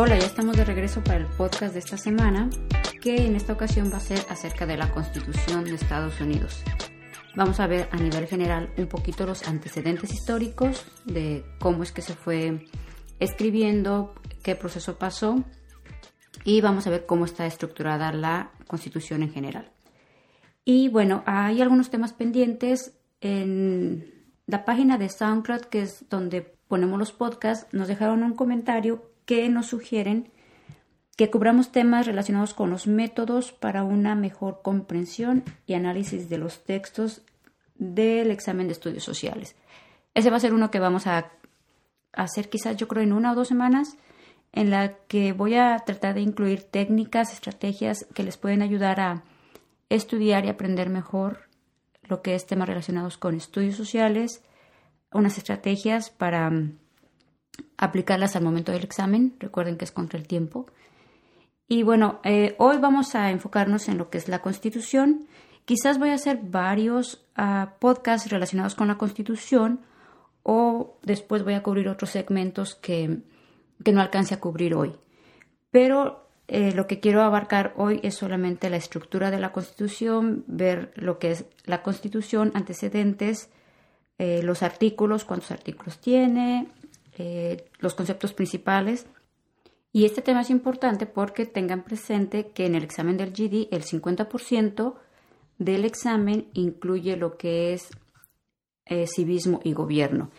Hola, 0.00 0.16
ya 0.16 0.26
estamos 0.26 0.56
de 0.56 0.64
regreso 0.64 1.02
para 1.02 1.16
el 1.16 1.26
podcast 1.26 1.72
de 1.72 1.80
esta 1.80 1.98
semana, 1.98 2.48
que 3.02 3.26
en 3.26 3.34
esta 3.34 3.52
ocasión 3.52 3.90
va 3.92 3.96
a 3.96 4.00
ser 4.00 4.20
acerca 4.28 4.64
de 4.64 4.76
la 4.76 4.92
Constitución 4.92 5.64
de 5.64 5.74
Estados 5.74 6.20
Unidos. 6.20 6.62
Vamos 7.34 7.58
a 7.58 7.66
ver 7.66 7.88
a 7.90 7.96
nivel 7.96 8.28
general 8.28 8.72
un 8.76 8.86
poquito 8.86 9.26
los 9.26 9.48
antecedentes 9.48 10.12
históricos 10.12 10.86
de 11.04 11.44
cómo 11.58 11.82
es 11.82 11.90
que 11.90 12.02
se 12.02 12.14
fue 12.14 12.68
escribiendo, 13.18 14.14
qué 14.44 14.54
proceso 14.54 15.00
pasó 15.00 15.42
y 16.44 16.60
vamos 16.60 16.86
a 16.86 16.90
ver 16.90 17.04
cómo 17.04 17.24
está 17.24 17.46
estructurada 17.46 18.12
la 18.12 18.52
Constitución 18.68 19.24
en 19.24 19.32
general. 19.32 19.72
Y 20.64 20.90
bueno, 20.90 21.24
hay 21.26 21.60
algunos 21.60 21.90
temas 21.90 22.12
pendientes 22.12 22.96
en 23.20 24.14
la 24.46 24.64
página 24.64 24.96
de 24.96 25.08
SoundCloud, 25.08 25.62
que 25.62 25.82
es 25.82 26.08
donde 26.08 26.42
ponemos 26.68 27.00
los 27.00 27.10
podcasts, 27.10 27.66
nos 27.74 27.88
dejaron 27.88 28.22
un 28.22 28.36
comentario 28.36 29.08
que 29.28 29.46
nos 29.50 29.66
sugieren 29.66 30.32
que 31.14 31.28
cubramos 31.28 31.70
temas 31.70 32.06
relacionados 32.06 32.54
con 32.54 32.70
los 32.70 32.86
métodos 32.86 33.52
para 33.52 33.84
una 33.84 34.14
mejor 34.14 34.62
comprensión 34.62 35.44
y 35.66 35.74
análisis 35.74 36.30
de 36.30 36.38
los 36.38 36.64
textos 36.64 37.20
del 37.74 38.30
examen 38.30 38.68
de 38.68 38.72
estudios 38.72 39.04
sociales. 39.04 39.54
Ese 40.14 40.30
va 40.30 40.38
a 40.38 40.40
ser 40.40 40.54
uno 40.54 40.70
que 40.70 40.80
vamos 40.80 41.06
a 41.06 41.30
hacer 42.14 42.48
quizás 42.48 42.78
yo 42.78 42.88
creo 42.88 43.02
en 43.02 43.12
una 43.12 43.32
o 43.32 43.34
dos 43.34 43.48
semanas, 43.48 43.98
en 44.52 44.70
la 44.70 44.94
que 45.08 45.34
voy 45.34 45.56
a 45.56 45.76
tratar 45.80 46.14
de 46.14 46.22
incluir 46.22 46.62
técnicas, 46.62 47.34
estrategias 47.34 48.06
que 48.14 48.22
les 48.22 48.38
pueden 48.38 48.62
ayudar 48.62 48.98
a 48.98 49.24
estudiar 49.90 50.46
y 50.46 50.48
aprender 50.48 50.88
mejor 50.88 51.50
lo 52.02 52.22
que 52.22 52.34
es 52.34 52.46
temas 52.46 52.68
relacionados 52.68 53.18
con 53.18 53.34
estudios 53.34 53.76
sociales, 53.76 54.42
unas 55.12 55.36
estrategias 55.36 56.08
para 56.08 56.50
aplicarlas 57.76 58.36
al 58.36 58.44
momento 58.44 58.72
del 58.72 58.84
examen. 58.84 59.34
Recuerden 59.38 59.76
que 59.76 59.84
es 59.84 59.92
contra 59.92 60.18
el 60.18 60.26
tiempo. 60.26 60.66
Y 61.68 61.82
bueno, 61.82 62.20
eh, 62.24 62.54
hoy 62.58 62.78
vamos 62.78 63.14
a 63.14 63.30
enfocarnos 63.30 63.88
en 63.88 63.98
lo 63.98 64.10
que 64.10 64.18
es 64.18 64.28
la 64.28 64.40
Constitución. 64.40 65.26
Quizás 65.64 65.98
voy 65.98 66.10
a 66.10 66.14
hacer 66.14 66.40
varios 66.42 67.26
ah, 67.36 67.74
podcasts 67.78 68.30
relacionados 68.30 68.74
con 68.74 68.88
la 68.88 68.96
Constitución 68.96 69.80
o 70.42 70.98
después 71.02 71.44
voy 71.44 71.54
a 71.54 71.62
cubrir 71.62 71.88
otros 71.88 72.10
segmentos 72.10 72.74
que, 72.74 73.18
que 73.84 73.92
no 73.92 74.00
alcance 74.00 74.34
a 74.34 74.40
cubrir 74.40 74.74
hoy. 74.74 74.94
Pero 75.70 76.26
eh, 76.48 76.72
lo 76.72 76.86
que 76.86 77.00
quiero 77.00 77.22
abarcar 77.22 77.74
hoy 77.76 78.00
es 78.02 78.14
solamente 78.14 78.70
la 78.70 78.78
estructura 78.78 79.30
de 79.30 79.38
la 79.38 79.52
Constitución, 79.52 80.44
ver 80.46 80.92
lo 80.94 81.18
que 81.18 81.32
es 81.32 81.44
la 81.64 81.82
Constitución, 81.82 82.50
antecedentes, 82.54 83.50
eh, 84.16 84.42
los 84.42 84.62
artículos, 84.62 85.26
cuántos 85.26 85.50
artículos 85.50 86.00
tiene, 86.00 86.68
eh, 87.18 87.64
los 87.80 87.94
conceptos 87.94 88.32
principales. 88.32 89.06
Y 89.92 90.04
este 90.04 90.22
tema 90.22 90.42
es 90.42 90.50
importante 90.50 91.06
porque 91.06 91.46
tengan 91.46 91.82
presente 91.82 92.48
que 92.48 92.66
en 92.66 92.74
el 92.74 92.84
examen 92.84 93.16
del 93.16 93.32
GD 93.32 93.68
el 93.72 93.82
50% 93.84 94.94
del 95.58 95.84
examen 95.84 96.48
incluye 96.52 97.16
lo 97.16 97.36
que 97.36 97.72
es 97.72 97.90
eh, 98.86 99.06
civismo 99.06 99.60
y 99.64 99.72
gobierno. 99.72 100.30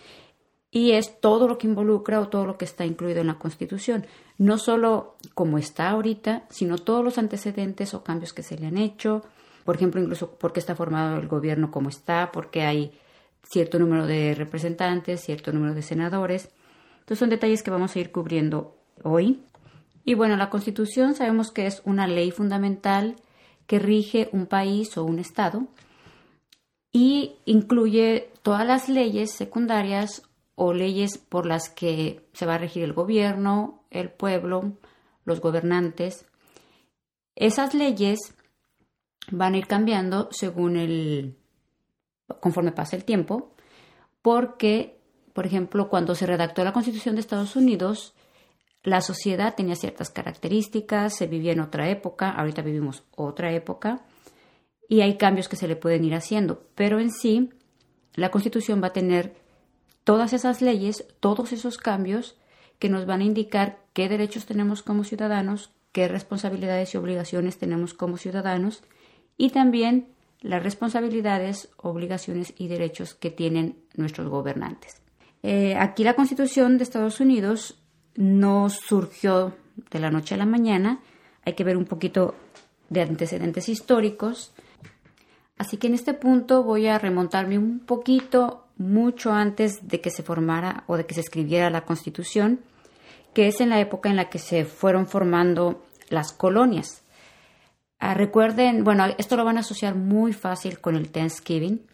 Y 0.72 0.92
es 0.92 1.20
todo 1.20 1.48
lo 1.48 1.58
que 1.58 1.68
involucra 1.68 2.22
o 2.22 2.30
todo 2.30 2.46
lo 2.46 2.58
que 2.58 2.66
está 2.66 2.86
incluido 2.86 3.22
en 3.22 3.28
la 3.28 3.40
Constitución. 3.40 4.06
No 4.38 4.58
solo 4.58 5.18
como 5.34 5.58
está 5.58 5.90
ahorita, 5.90 6.46
sino 6.50 6.78
todos 6.78 7.04
los 7.04 7.18
antecedentes 7.18 7.94
o 7.94 8.04
cambios 8.04 8.34
que 8.34 8.44
se 8.44 8.58
le 8.58 8.68
han 8.68 8.78
hecho. 8.78 9.24
Por 9.66 9.76
ejemplo, 9.76 10.00
incluso 10.00 10.32
por 10.32 10.54
qué 10.54 10.60
está 10.60 10.76
formado 10.76 11.18
el 11.18 11.28
gobierno 11.28 11.72
como 11.72 11.90
está, 11.90 12.32
porque 12.32 12.62
hay 12.62 12.92
cierto 13.44 13.80
número 13.80 14.06
de 14.06 14.36
representantes, 14.36 15.22
cierto 15.22 15.52
número 15.52 15.74
de 15.74 15.82
senadores. 15.82 16.50
Entonces 17.10 17.22
son 17.22 17.32
detalles 17.32 17.64
que 17.64 17.72
vamos 17.72 17.96
a 17.96 18.00
ir 18.00 18.12
cubriendo 18.12 18.78
hoy. 19.02 19.44
Y 20.06 20.14
bueno, 20.14 20.38
la 20.38 20.52
Constitución 20.52 21.16
sabemos 21.16 21.50
que 21.50 21.66
es 21.66 21.82
una 21.84 22.06
ley 22.06 22.30
fundamental 22.30 23.16
que 23.66 23.80
rige 23.80 24.30
un 24.32 24.46
país 24.46 24.96
o 24.96 25.04
un 25.04 25.18
Estado 25.18 25.66
y 26.92 27.38
incluye 27.46 28.32
todas 28.44 28.64
las 28.64 28.90
leyes 28.90 29.32
secundarias 29.32 30.22
o 30.54 30.72
leyes 30.72 31.18
por 31.18 31.48
las 31.48 31.70
que 31.70 32.30
se 32.34 32.46
va 32.46 32.54
a 32.54 32.58
regir 32.60 32.84
el 32.84 32.94
gobierno, 32.94 33.82
el 33.90 34.12
pueblo, 34.12 34.74
los 35.26 35.42
gobernantes. 35.42 36.28
Esas 37.34 37.74
leyes 37.74 38.36
van 39.32 39.56
a 39.56 39.58
ir 39.58 39.66
cambiando 39.66 40.28
según 40.30 40.78
el 40.78 41.40
conforme 42.40 42.72
pasa 42.72 42.96
el 42.96 43.04
tiempo, 43.04 43.56
porque 44.22 44.99
por 45.34 45.46
ejemplo, 45.46 45.90
cuando 45.90 46.16
se 46.16 46.26
redactó 46.26 46.64
la 46.64 46.74
Constitución 46.74 47.16
de 47.16 47.22
Estados 47.22 47.56
Unidos, 47.56 48.14
la 48.84 49.02
sociedad 49.02 49.56
tenía 49.56 49.76
ciertas 49.76 50.10
características, 50.10 51.16
se 51.16 51.28
vivía 51.28 51.52
en 51.52 51.60
otra 51.60 51.90
época, 51.90 52.32
ahorita 52.32 52.62
vivimos 52.62 53.04
otra 53.16 53.52
época, 53.52 54.06
y 54.88 55.02
hay 55.02 55.18
cambios 55.18 55.50
que 55.50 55.56
se 55.56 55.68
le 55.68 55.76
pueden 55.76 56.06
ir 56.06 56.16
haciendo, 56.16 56.64
pero 56.76 57.00
en 57.00 57.12
sí, 57.12 57.50
la 58.16 58.32
Constitución 58.32 58.82
va 58.82 58.88
a 58.88 58.94
tener 58.94 59.36
todas 60.04 60.34
esas 60.34 60.62
leyes, 60.62 61.06
todos 61.20 61.52
esos 61.52 61.78
cambios 61.78 62.38
que 62.80 62.90
nos 62.90 63.06
van 63.06 63.22
a 63.22 63.26
indicar 63.26 63.80
qué 63.94 64.10
derechos 64.10 64.46
tenemos 64.46 64.82
como 64.82 65.04
ciudadanos, 65.04 65.72
qué 65.92 66.08
responsabilidades 66.08 66.94
y 66.94 66.98
obligaciones 66.98 67.58
tenemos 67.58 67.94
como 67.94 68.18
ciudadanos, 68.18 68.84
y 69.38 69.50
también 69.52 70.08
las 70.42 70.64
responsabilidades, 70.64 71.70
obligaciones 71.78 72.54
y 72.58 72.70
derechos 72.70 73.14
que 73.14 73.30
tienen 73.30 73.84
nuestros 73.96 74.30
gobernantes. 74.30 75.02
Eh, 75.44 75.76
aquí 75.76 76.04
la 76.04 76.16
Constitución 76.16 76.78
de 76.78 76.84
Estados 76.84 77.20
Unidos 77.20 77.80
no 78.16 78.70
surgió 78.70 79.56
de 79.92 80.00
la 80.00 80.12
noche 80.12 80.36
a 80.36 80.38
la 80.38 80.46
mañana, 80.46 81.00
hay 81.46 81.54
que 81.54 81.64
ver 81.64 81.78
un 81.78 81.86
poquito 81.86 82.36
de 82.90 83.02
antecedentes 83.02 83.70
históricos. 83.70 84.54
Así 85.58 85.78
que 85.78 85.88
en 85.88 85.94
este 85.94 86.14
punto 86.14 86.64
voy 86.64 86.88
a 86.88 87.00
remontarme 87.00 87.58
un 87.58 87.80
poquito, 87.80 88.66
mucho 88.80 89.34
antes 89.34 89.88
de 89.88 90.00
que 90.02 90.10
se 90.10 90.24
formara 90.24 90.84
o 90.88 90.96
de 90.98 91.06
que 91.06 91.14
se 91.14 91.20
escribiera 91.20 91.70
la 91.70 91.86
Constitución, 91.86 92.62
que 93.34 93.48
es 93.48 93.62
en 93.62 93.70
la 93.70 93.80
época 93.80 94.10
en 94.10 94.16
la 94.16 94.30
que 94.30 94.40
se 94.40 94.66
fueron 94.66 95.06
formando 95.06 95.86
las 96.10 96.32
colonias. 96.32 97.04
Ah, 98.00 98.14
recuerden, 98.14 98.86
bueno, 98.86 99.06
esto 99.18 99.36
lo 99.36 99.44
van 99.44 99.58
a 99.58 99.60
asociar 99.60 99.96
muy 99.96 100.32
fácil 100.32 100.80
con 100.80 100.96
el 100.96 101.12
Thanksgiving, 101.12 101.86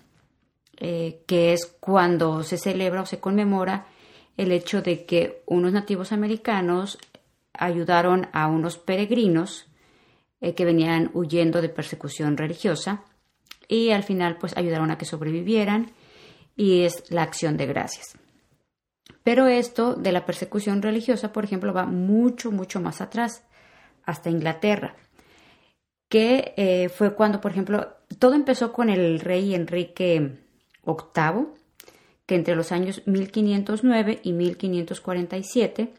eh, 0.78 1.24
que 1.28 1.53
es 1.53 1.66
cuando 1.66 2.44
se 2.44 2.58
celebra 2.58 3.02
o 3.02 3.06
se 3.06 3.19
conmemora 3.19 3.88
el 4.38 4.52
hecho 4.52 4.81
de 4.81 5.06
que 5.06 5.44
unos 5.46 5.72
nativos 5.72 6.12
americanos 6.12 6.97
ayudaron 7.53 8.28
a 8.34 8.47
unos 8.47 8.78
peregrinos 8.78 9.68
eh, 10.41 10.53
que 10.53 10.66
venían 10.66 11.12
huyendo 11.14 11.62
de 11.62 11.69
persecución 11.69 12.35
religiosa 12.35 13.03
y 13.68 13.91
al 13.91 14.03
final 14.03 14.38
pues 14.38 14.58
ayudaron 14.58 14.91
a 14.91 14.97
que 14.97 15.06
sobrevivieran 15.06 15.91
y 16.56 16.81
es 16.81 17.09
la 17.09 17.24
acción 17.24 17.58
de 17.58 17.66
gracias. 17.68 18.18
Pero 19.24 19.47
esto 19.47 19.96
de 19.96 20.12
la 20.12 20.25
persecución 20.25 20.81
religiosa, 20.81 21.34
por 21.34 21.46
ejemplo, 21.46 21.74
va 21.74 21.85
mucho, 21.85 22.52
mucho 22.52 22.80
más 22.80 23.02
atrás, 23.02 23.44
hasta 24.03 24.30
Inglaterra, 24.30 24.96
que 26.09 26.53
eh, 26.58 26.90
fue 26.90 27.16
cuando, 27.16 27.41
por 27.41 27.52
ejemplo, 27.52 27.96
todo 28.19 28.35
empezó 28.35 28.72
con 28.72 28.90
el 28.90 29.19
rey 29.19 29.56
Enrique 29.56 30.45
octavo, 30.85 31.53
que 32.25 32.35
entre 32.35 32.56
los 32.56 32.72
años 32.72 33.01
1509 33.06 34.19
y 34.23 34.34
1547, 34.34 35.94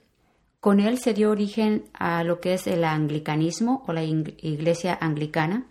con 0.61 0.81
él 0.81 0.99
se 0.99 1.15
dio 1.15 1.31
origen 1.31 1.85
a 1.93 2.25
lo 2.25 2.41
que 2.41 2.55
es 2.55 2.67
el 2.67 2.85
anglicanismo 2.85 3.85
o 3.87 3.93
la 3.93 4.03
iglesia 4.03 4.99
anglicana, 5.01 5.67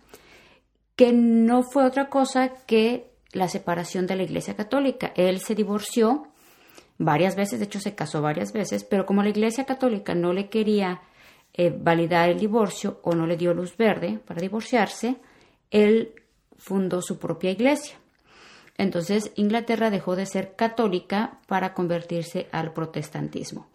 que 0.94 1.12
no 1.12 1.62
fue 1.62 1.84
otra 1.84 2.08
cosa 2.08 2.52
que 2.66 3.10
la 3.32 3.48
separación 3.48 4.06
de 4.06 4.16
la 4.16 4.22
iglesia 4.22 4.56
católica. 4.56 5.12
Él 5.14 5.40
se 5.40 5.54
divorció 5.54 6.28
varias 6.96 7.36
veces, 7.36 7.58
de 7.58 7.66
hecho 7.66 7.80
se 7.80 7.94
casó 7.94 8.22
varias 8.22 8.52
veces, 8.52 8.84
pero 8.84 9.04
como 9.04 9.22
la 9.22 9.28
iglesia 9.28 9.64
católica 9.64 10.14
no 10.14 10.32
le 10.32 10.48
quería 10.48 11.02
eh, 11.52 11.74
validar 11.78 12.30
el 12.30 12.38
divorcio 12.38 13.00
o 13.02 13.14
no 13.14 13.26
le 13.26 13.36
dio 13.36 13.52
luz 13.52 13.76
verde 13.76 14.18
para 14.26 14.40
divorciarse, 14.40 15.16
él 15.70 16.14
fundó 16.56 17.02
su 17.02 17.18
propia 17.18 17.50
iglesia. 17.50 17.98
Entonces 18.78 19.32
Inglaterra 19.36 19.90
dejó 19.90 20.16
de 20.16 20.26
ser 20.26 20.54
católica 20.54 21.38
para 21.46 21.74
convertirse 21.74 22.48
al 22.52 22.72
protestantismo. 22.72 23.66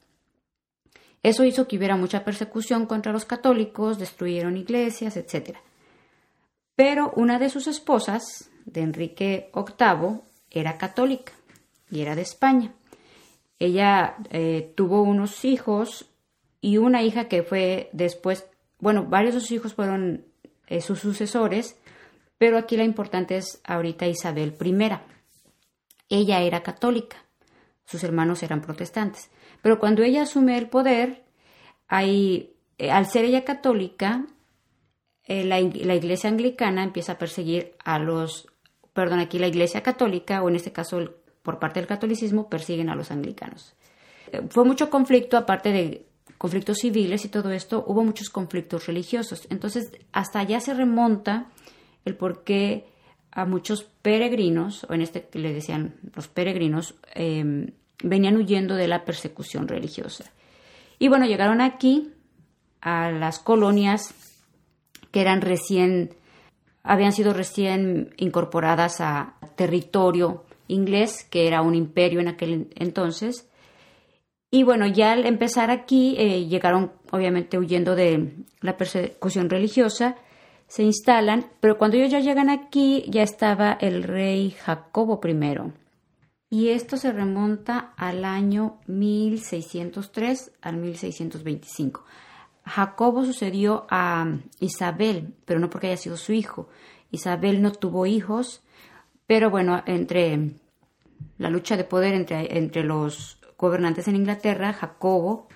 Eso 1.23 1.43
hizo 1.43 1.67
que 1.67 1.77
hubiera 1.77 1.95
mucha 1.95 2.23
persecución 2.23 2.85
contra 2.85 3.11
los 3.11 3.25
católicos, 3.25 3.99
destruyeron 3.99 4.57
iglesias, 4.57 5.17
etc. 5.17 5.57
Pero 6.75 7.11
una 7.15 7.37
de 7.37 7.49
sus 7.49 7.67
esposas, 7.67 8.49
de 8.65 8.81
Enrique 8.81 9.51
VIII, 9.53 10.21
era 10.49 10.77
católica 10.77 11.33
y 11.89 12.01
era 12.01 12.15
de 12.15 12.21
España. 12.21 12.73
Ella 13.59 14.15
eh, 14.31 14.73
tuvo 14.75 15.03
unos 15.03 15.45
hijos 15.45 16.07
y 16.59 16.77
una 16.77 17.03
hija 17.03 17.27
que 17.27 17.43
fue 17.43 17.89
después, 17.93 18.45
bueno, 18.79 19.05
varios 19.05 19.35
de 19.35 19.41
sus 19.41 19.51
hijos 19.51 19.73
fueron 19.75 20.25
eh, 20.67 20.81
sus 20.81 20.99
sucesores, 20.99 21.77
pero 22.41 22.57
aquí 22.57 22.75
la 22.75 22.85
importante 22.85 23.37
es 23.37 23.61
ahorita 23.63 24.07
Isabel 24.07 24.55
I. 24.59 24.75
Ella 26.09 26.41
era 26.41 26.63
católica, 26.63 27.17
sus 27.85 28.03
hermanos 28.03 28.41
eran 28.41 28.61
protestantes. 28.61 29.29
Pero 29.61 29.77
cuando 29.77 30.01
ella 30.01 30.23
asume 30.23 30.57
el 30.57 30.67
poder, 30.67 31.23
hay, 31.87 32.55
eh, 32.79 32.89
al 32.89 33.05
ser 33.05 33.25
ella 33.25 33.45
católica, 33.45 34.25
eh, 35.25 35.43
la, 35.43 35.59
la, 35.59 35.93
iglesia 35.93 36.31
anglicana 36.31 36.81
empieza 36.81 37.11
a 37.11 37.17
perseguir 37.19 37.75
a 37.85 37.99
los, 37.99 38.47
perdón, 38.91 39.19
aquí 39.19 39.37
la 39.37 39.45
iglesia 39.45 39.83
católica, 39.83 40.41
o 40.41 40.49
en 40.49 40.55
este 40.55 40.71
caso 40.71 41.13
por 41.43 41.59
parte 41.59 41.79
del 41.79 41.85
catolicismo, 41.85 42.49
persiguen 42.49 42.89
a 42.89 42.95
los 42.95 43.11
anglicanos. 43.11 43.75
Eh, 44.31 44.41
fue 44.49 44.65
mucho 44.65 44.89
conflicto, 44.89 45.37
aparte 45.37 45.71
de 45.71 46.07
conflictos 46.39 46.79
civiles 46.79 47.23
y 47.23 47.29
todo 47.29 47.51
esto, 47.51 47.83
hubo 47.85 48.03
muchos 48.03 48.31
conflictos 48.31 48.87
religiosos. 48.87 49.45
Entonces, 49.51 49.91
hasta 50.11 50.39
allá 50.39 50.59
se 50.59 50.73
remonta 50.73 51.51
el 52.05 52.15
por 52.15 52.43
qué 52.43 52.85
a 53.31 53.45
muchos 53.45 53.83
peregrinos, 54.01 54.85
o 54.89 54.93
en 54.93 55.01
este 55.01 55.27
que 55.27 55.39
le 55.39 55.53
decían 55.53 55.95
los 56.15 56.27
peregrinos, 56.27 56.95
em, 57.13 57.71
venían 58.03 58.35
huyendo 58.35 58.75
de 58.75 58.87
la 58.87 59.05
persecución 59.05 59.67
religiosa. 59.67 60.31
Y 60.99 61.07
bueno, 61.07 61.25
llegaron 61.25 61.61
aquí 61.61 62.11
a 62.81 63.11
las 63.11 63.39
colonias 63.39 64.13
que 65.11 65.21
eran 65.21 65.41
recién, 65.41 66.13
habían 66.83 67.13
sido 67.13 67.33
recién 67.33 68.13
incorporadas 68.17 69.01
a 69.01 69.35
territorio 69.55 70.43
inglés, 70.67 71.25
que 71.29 71.47
era 71.47 71.61
un 71.61 71.75
imperio 71.75 72.19
en 72.19 72.27
aquel 72.27 72.67
entonces. 72.75 73.47
Y 74.49 74.63
bueno, 74.63 74.87
ya 74.87 75.13
al 75.13 75.25
empezar 75.25 75.69
aquí, 75.69 76.15
eh, 76.17 76.47
llegaron 76.47 76.91
obviamente 77.11 77.57
huyendo 77.57 77.95
de 77.95 78.33
la 78.61 78.77
persecución 78.77 79.49
religiosa, 79.49 80.15
se 80.71 80.83
instalan, 80.83 81.47
pero 81.59 81.77
cuando 81.77 81.97
ellos 81.97 82.11
ya 82.11 82.21
llegan 82.21 82.49
aquí, 82.49 83.03
ya 83.09 83.23
estaba 83.23 83.73
el 83.73 84.03
rey 84.03 84.51
Jacobo 84.51 85.19
I. 85.21 85.73
Y 86.49 86.69
esto 86.69 86.95
se 86.95 87.11
remonta 87.11 87.91
al 87.97 88.23
año 88.23 88.79
1603 88.87 90.53
al 90.61 90.77
1625. 90.77 92.05
Jacobo 92.63 93.25
sucedió 93.25 93.85
a 93.89 94.25
Isabel, 94.61 95.33
pero 95.43 95.59
no 95.59 95.69
porque 95.69 95.87
haya 95.87 95.97
sido 95.97 96.15
su 96.15 96.31
hijo. 96.31 96.69
Isabel 97.11 97.61
no 97.61 97.73
tuvo 97.73 98.05
hijos, 98.05 98.63
pero 99.27 99.49
bueno, 99.49 99.83
entre 99.85 100.51
la 101.37 101.49
lucha 101.49 101.75
de 101.75 101.83
poder 101.83 102.13
entre, 102.13 102.57
entre 102.57 102.85
los 102.85 103.41
gobernantes 103.57 104.07
en 104.07 104.15
Inglaterra, 104.15 104.71
Jacobo 104.71 105.49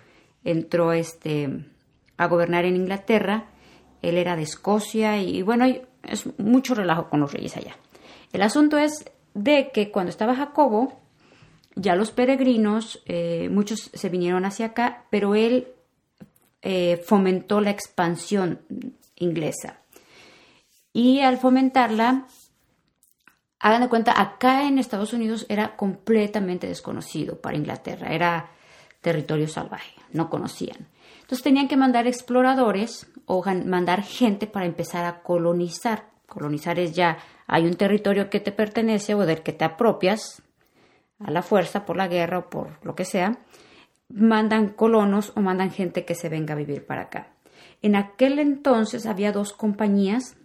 entró 0.43 0.91
este, 0.91 1.65
a 2.17 2.27
gobernar 2.27 2.65
en 2.65 2.75
Inglaterra, 2.75 3.45
él 4.09 4.17
era 4.17 4.35
de 4.35 4.43
Escocia 4.43 5.17
y, 5.21 5.41
bueno, 5.41 5.65
es 6.03 6.39
mucho 6.39 6.75
relajo 6.75 7.09
con 7.09 7.19
los 7.19 7.33
reyes 7.33 7.57
allá. 7.57 7.75
El 8.31 8.41
asunto 8.41 8.77
es 8.77 9.05
de 9.33 9.71
que 9.73 9.91
cuando 9.91 10.09
estaba 10.09 10.35
Jacobo, 10.35 11.01
ya 11.75 11.95
los 11.95 12.11
peregrinos, 12.11 13.01
eh, 13.05 13.49
muchos 13.51 13.91
se 13.93 14.09
vinieron 14.09 14.45
hacia 14.45 14.67
acá, 14.67 15.05
pero 15.09 15.35
él 15.35 15.67
eh, 16.61 17.01
fomentó 17.05 17.61
la 17.61 17.69
expansión 17.69 18.61
inglesa. 19.15 19.81
Y 20.93 21.19
al 21.19 21.37
fomentarla, 21.37 22.27
hagan 23.59 23.81
de 23.81 23.89
cuenta, 23.89 24.19
acá 24.19 24.67
en 24.67 24.79
Estados 24.79 25.13
Unidos 25.13 25.45
era 25.49 25.75
completamente 25.75 26.67
desconocido 26.67 27.41
para 27.41 27.57
Inglaterra, 27.57 28.13
era 28.13 28.51
territorio 29.01 29.47
salvaje, 29.47 29.93
no 30.11 30.29
conocían. 30.29 30.87
Entonces 31.21 31.43
tenían 31.43 31.67
que 31.67 31.77
mandar 31.77 32.07
exploradores 32.07 33.07
o 33.25 33.43
mandar 33.65 34.03
gente 34.03 34.47
para 34.47 34.65
empezar 34.65 35.05
a 35.05 35.21
colonizar. 35.21 36.09
Colonizar 36.27 36.79
es 36.79 36.93
ya, 36.93 37.17
hay 37.47 37.65
un 37.65 37.75
territorio 37.75 38.29
que 38.29 38.39
te 38.39 38.51
pertenece 38.51 39.13
o 39.13 39.25
del 39.25 39.43
que 39.43 39.53
te 39.53 39.65
apropias 39.65 40.41
a 41.19 41.31
la 41.31 41.41
fuerza, 41.41 41.85
por 41.85 41.97
la 41.97 42.07
guerra 42.07 42.39
o 42.39 42.49
por 42.49 42.79
lo 42.83 42.95
que 42.95 43.05
sea, 43.05 43.39
mandan 44.09 44.69
colonos 44.69 45.31
o 45.35 45.41
mandan 45.41 45.71
gente 45.71 46.05
que 46.05 46.15
se 46.15 46.29
venga 46.29 46.53
a 46.53 46.57
vivir 46.57 46.85
para 46.85 47.03
acá. 47.03 47.27
En 47.81 47.95
aquel 47.95 48.39
entonces 48.39 49.05
había 49.05 49.31
dos 49.31 49.53
compañías 49.53 50.35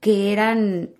que 0.00 0.32
eran 0.32 0.90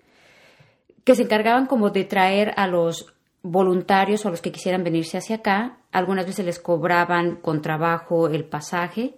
que 1.03 1.15
se 1.15 1.23
encargaban 1.23 1.65
como 1.65 1.89
de 1.89 2.05
traer 2.05 2.53
a 2.55 2.67
los 2.67 3.13
voluntarios 3.41 4.23
o 4.23 4.29
a 4.29 4.31
los 4.31 4.41
que 4.41 4.53
quisieran 4.53 4.83
venirse 4.83 5.17
hacia 5.17 5.37
acá. 5.37 5.77
Algunas 5.91 6.25
veces 6.25 6.45
les 6.45 6.59
cobraban 6.59 7.35
con 7.35 7.61
trabajo 7.61 8.27
el 8.27 8.45
pasaje, 8.45 9.15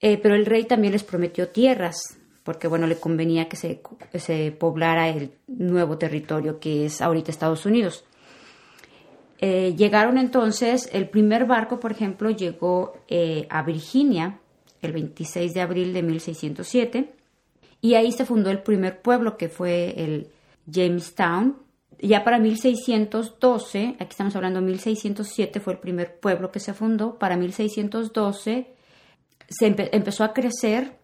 eh, 0.00 0.18
pero 0.18 0.34
el 0.34 0.46
rey 0.46 0.64
también 0.64 0.92
les 0.92 1.04
prometió 1.04 1.48
tierras, 1.48 2.18
porque 2.42 2.68
bueno, 2.68 2.86
le 2.86 2.96
convenía 2.96 3.48
que 3.48 3.56
se, 3.56 3.82
se 4.14 4.52
poblara 4.52 5.08
el 5.08 5.32
nuevo 5.46 5.98
territorio 5.98 6.58
que 6.58 6.86
es 6.86 7.02
ahorita 7.02 7.30
Estados 7.30 7.66
Unidos. 7.66 8.04
Eh, 9.42 9.74
llegaron 9.76 10.18
entonces, 10.18 10.88
el 10.92 11.08
primer 11.08 11.46
barco, 11.46 11.80
por 11.80 11.92
ejemplo, 11.92 12.30
llegó 12.30 12.94
eh, 13.08 13.46
a 13.50 13.62
Virginia 13.62 14.38
el 14.82 14.92
26 14.92 15.54
de 15.54 15.60
abril 15.60 15.92
de 15.92 16.02
1607 16.02 17.14
y 17.80 17.94
ahí 17.94 18.12
se 18.12 18.26
fundó 18.26 18.50
el 18.50 18.62
primer 18.62 19.00
pueblo 19.00 19.36
que 19.36 19.48
fue 19.48 19.94
el 20.02 20.28
Jamestown. 20.70 21.56
Ya 22.02 22.24
para 22.24 22.38
1612, 22.38 23.96
aquí 23.98 24.10
estamos 24.10 24.34
hablando 24.36 24.60
1607 24.62 25.60
fue 25.60 25.74
el 25.74 25.78
primer 25.78 26.18
pueblo 26.18 26.50
que 26.50 26.60
se 26.60 26.72
fundó, 26.72 27.18
para 27.18 27.36
1612 27.36 28.79
se 29.50 29.66
empezó 29.66 30.24
a 30.24 30.32
crecer 30.32 30.98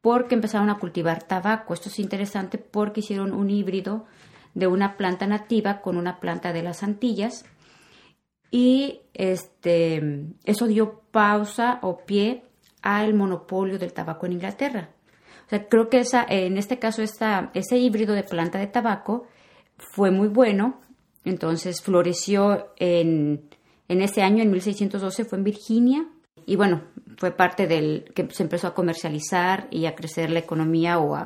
porque 0.00 0.34
empezaron 0.34 0.70
a 0.70 0.78
cultivar 0.78 1.22
tabaco. 1.22 1.74
Esto 1.74 1.90
es 1.90 1.98
interesante 1.98 2.58
porque 2.58 3.00
hicieron 3.00 3.32
un 3.32 3.50
híbrido 3.50 4.06
de 4.54 4.66
una 4.66 4.96
planta 4.96 5.26
nativa 5.26 5.80
con 5.80 5.96
una 5.96 6.18
planta 6.18 6.52
de 6.52 6.62
las 6.62 6.82
Antillas 6.82 7.44
y 8.50 9.02
este, 9.12 10.26
eso 10.44 10.66
dio 10.66 11.02
pausa 11.10 11.78
o 11.82 11.98
pie 12.04 12.44
al 12.82 13.14
monopolio 13.14 13.78
del 13.78 13.92
tabaco 13.92 14.26
en 14.26 14.32
Inglaterra. 14.32 14.90
O 15.46 15.50
sea, 15.50 15.68
creo 15.68 15.90
que 15.90 15.98
esa, 15.98 16.24
en 16.28 16.56
este 16.56 16.78
caso 16.78 17.02
esta, 17.02 17.50
ese 17.52 17.76
híbrido 17.76 18.14
de 18.14 18.22
planta 18.22 18.58
de 18.58 18.66
tabaco 18.66 19.26
fue 19.76 20.10
muy 20.10 20.28
bueno, 20.28 20.80
entonces 21.24 21.82
floreció 21.82 22.72
en, 22.76 23.48
en 23.88 24.02
ese 24.02 24.22
año, 24.22 24.42
en 24.42 24.50
1612, 24.50 25.24
fue 25.24 25.38
en 25.38 25.44
Virginia, 25.44 26.06
y 26.46 26.56
bueno, 26.56 26.82
fue 27.16 27.30
parte 27.30 27.66
del 27.66 28.10
que 28.14 28.28
se 28.30 28.42
empezó 28.42 28.68
a 28.68 28.74
comercializar 28.74 29.68
y 29.70 29.86
a 29.86 29.94
crecer 29.94 30.30
la 30.30 30.40
economía 30.40 30.98
o 30.98 31.16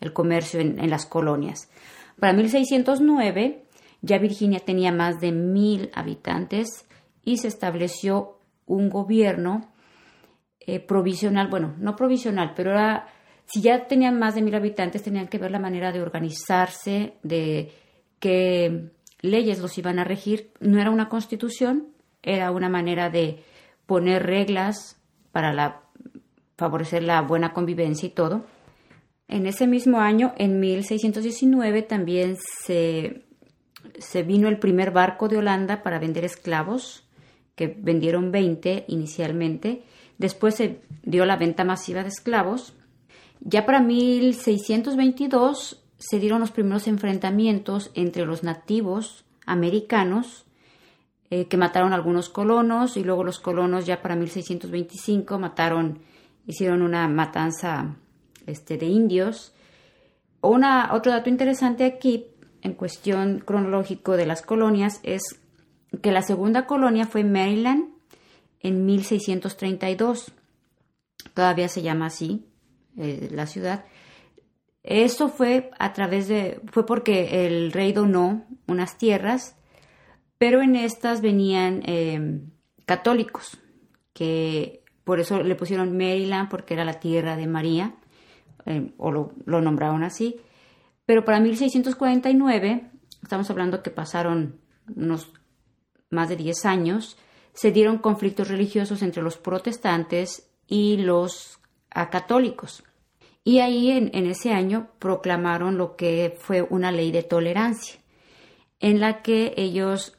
el 0.00 0.12
comercio 0.12 0.60
en, 0.60 0.78
en, 0.78 0.90
las 0.90 1.06
colonias. 1.06 1.70
Para 2.18 2.32
1609 2.32 3.64
ya 4.00 4.18
Virginia 4.18 4.60
tenía 4.60 4.92
más 4.92 5.20
de 5.20 5.32
mil 5.32 5.90
habitantes 5.94 6.86
y 7.24 7.38
se 7.38 7.48
estableció 7.48 8.38
un 8.66 8.88
gobierno 8.88 9.72
eh, 10.60 10.80
provisional, 10.80 11.48
bueno, 11.48 11.74
no 11.78 11.96
provisional, 11.96 12.52
pero 12.54 12.72
era, 12.72 13.08
si 13.46 13.62
ya 13.62 13.86
tenían 13.86 14.18
más 14.18 14.34
de 14.34 14.42
mil 14.42 14.54
habitantes, 14.54 15.02
tenían 15.02 15.28
que 15.28 15.38
ver 15.38 15.50
la 15.50 15.58
manera 15.58 15.92
de 15.92 16.02
organizarse, 16.02 17.14
de 17.22 17.72
qué 18.20 18.90
leyes 19.22 19.60
los 19.60 19.78
iban 19.78 19.98
a 19.98 20.04
regir. 20.04 20.52
No 20.60 20.78
era 20.78 20.90
una 20.90 21.08
constitución, 21.08 21.88
era 22.22 22.50
una 22.50 22.68
manera 22.68 23.08
de 23.08 23.42
poner 23.86 24.26
reglas 24.26 24.97
para 25.32 25.82
favorecer 26.56 27.02
la 27.02 27.22
buena 27.22 27.52
convivencia 27.52 28.06
y 28.06 28.10
todo. 28.10 28.44
En 29.28 29.46
ese 29.46 29.66
mismo 29.66 30.00
año, 30.00 30.32
en 30.38 30.60
1619, 30.60 31.82
también 31.82 32.36
se 32.64 33.28
se 33.98 34.22
vino 34.22 34.48
el 34.48 34.58
primer 34.58 34.90
barco 34.90 35.28
de 35.28 35.38
Holanda 35.38 35.82
para 35.82 35.98
vender 35.98 36.24
esclavos, 36.24 37.04
que 37.54 37.66
vendieron 37.66 38.30
20 38.30 38.84
inicialmente. 38.88 39.82
Después 40.18 40.54
se 40.54 40.80
dio 41.02 41.24
la 41.24 41.36
venta 41.36 41.64
masiva 41.64 42.02
de 42.02 42.08
esclavos. 42.08 42.74
Ya 43.40 43.66
para 43.66 43.80
1622 43.80 45.82
se 45.98 46.20
dieron 46.20 46.40
los 46.40 46.50
primeros 46.50 46.86
enfrentamientos 46.86 47.90
entre 47.94 48.26
los 48.26 48.42
nativos 48.42 49.24
americanos 49.46 50.44
eh, 51.30 51.46
que 51.46 51.56
mataron 51.56 51.92
algunos 51.92 52.28
colonos 52.28 52.96
y 52.96 53.04
luego 53.04 53.24
los 53.24 53.38
colonos 53.38 53.86
ya 53.86 54.00
para 54.00 54.16
1625 54.16 55.38
mataron, 55.38 56.00
hicieron 56.46 56.82
una 56.82 57.06
matanza 57.08 57.96
este, 58.46 58.78
de 58.78 58.86
indios. 58.86 59.54
Una, 60.40 60.94
otro 60.94 61.12
dato 61.12 61.28
interesante 61.28 61.84
aquí 61.84 62.26
en 62.62 62.72
cuestión 62.74 63.40
cronológico 63.40 64.16
de 64.16 64.26
las 64.26 64.42
colonias 64.42 65.00
es 65.02 65.40
que 66.02 66.12
la 66.12 66.22
segunda 66.22 66.66
colonia 66.66 67.06
fue 67.06 67.24
Maryland 67.24 67.90
en 68.60 68.86
1632. 68.86 70.32
Todavía 71.34 71.68
se 71.68 71.82
llama 71.82 72.06
así 72.06 72.46
eh, 72.96 73.28
la 73.32 73.46
ciudad. 73.46 73.84
Esto 74.82 75.28
fue 75.28 75.70
a 75.78 75.92
través 75.92 76.28
de, 76.28 76.60
fue 76.72 76.86
porque 76.86 77.46
el 77.46 77.72
rey 77.72 77.92
donó 77.92 78.46
unas 78.66 78.96
tierras, 78.96 79.57
pero 80.38 80.62
en 80.62 80.76
estas 80.76 81.20
venían 81.20 81.82
em, 81.84 82.50
católicos, 82.86 83.58
que 84.12 84.82
por 85.04 85.20
eso 85.20 85.42
le 85.42 85.54
pusieron 85.54 85.96
Maryland 85.96 86.48
porque 86.48 86.74
era 86.74 86.84
la 86.84 87.00
tierra 87.00 87.36
de 87.36 87.46
María, 87.46 87.94
em, 88.64 88.92
o 88.96 89.10
lo, 89.10 89.32
lo 89.44 89.60
nombraron 89.60 90.02
así. 90.02 90.40
Pero 91.06 91.24
para 91.24 91.40
1649, 91.40 92.90
estamos 93.22 93.50
hablando 93.50 93.82
que 93.82 93.90
pasaron 93.90 94.60
unos 94.94 95.32
más 96.10 96.28
de 96.28 96.36
10 96.36 96.66
años, 96.66 97.18
se 97.52 97.72
dieron 97.72 97.98
conflictos 97.98 98.48
religiosos 98.48 99.02
entre 99.02 99.22
los 99.22 99.36
protestantes 99.36 100.50
y 100.66 100.98
los 100.98 101.58
católicos. 102.10 102.84
Y 103.44 103.60
ahí 103.60 103.90
en, 103.90 104.10
ese 104.26 104.52
año 104.52 104.90
proclamaron 104.98 105.78
lo 105.78 105.96
que 105.96 106.36
fue 106.38 106.62
una 106.62 106.92
ley 106.92 107.10
de 107.10 107.22
tolerancia, 107.22 107.98
en 108.78 109.00
la 109.00 109.22
que 109.22 109.54
ellos 109.56 110.17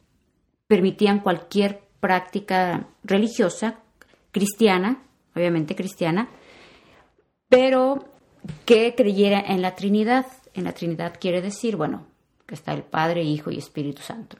permitían 0.69 1.21
cualquier 1.21 1.81
práctica 1.99 2.88
religiosa, 3.03 3.79
cristiana, 4.29 5.01
obviamente 5.35 5.75
cristiana, 5.75 6.29
pero 7.49 8.05
que 8.65 8.93
creyera 8.95 9.39
en 9.41 9.63
la 9.63 9.73
Trinidad. 9.73 10.27
En 10.53 10.65
la 10.65 10.73
Trinidad 10.73 11.15
quiere 11.19 11.41
decir, 11.41 11.75
bueno, 11.75 12.05
que 12.45 12.53
está 12.53 12.73
el 12.73 12.83
Padre, 12.83 13.23
Hijo 13.23 13.49
y 13.49 13.57
Espíritu 13.57 14.03
Santo. 14.03 14.38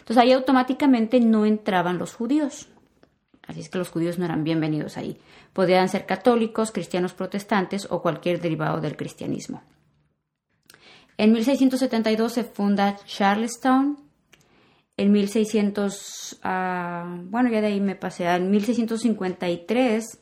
Entonces 0.00 0.18
ahí 0.18 0.32
automáticamente 0.32 1.20
no 1.20 1.46
entraban 1.46 1.96
los 1.96 2.14
judíos. 2.14 2.68
Así 3.46 3.60
es 3.60 3.70
que 3.70 3.78
los 3.78 3.88
judíos 3.88 4.18
no 4.18 4.26
eran 4.26 4.44
bienvenidos 4.44 4.98
ahí. 4.98 5.18
Podían 5.54 5.88
ser 5.88 6.04
católicos, 6.04 6.70
cristianos 6.70 7.14
protestantes 7.14 7.86
o 7.90 8.02
cualquier 8.02 8.42
derivado 8.42 8.82
del 8.82 8.94
cristianismo. 8.94 9.62
En 11.16 11.32
1672 11.32 12.30
se 12.30 12.44
funda 12.44 12.96
Charlestown. 13.06 14.11
En 14.96 15.10
1600, 15.12 16.40
ah, 16.42 17.16
bueno, 17.24 17.50
ya 17.50 17.60
de 17.60 17.68
ahí 17.68 17.80
me 17.80 17.96
pasé. 17.96 18.26
En 18.26 18.50
1653 18.50 20.18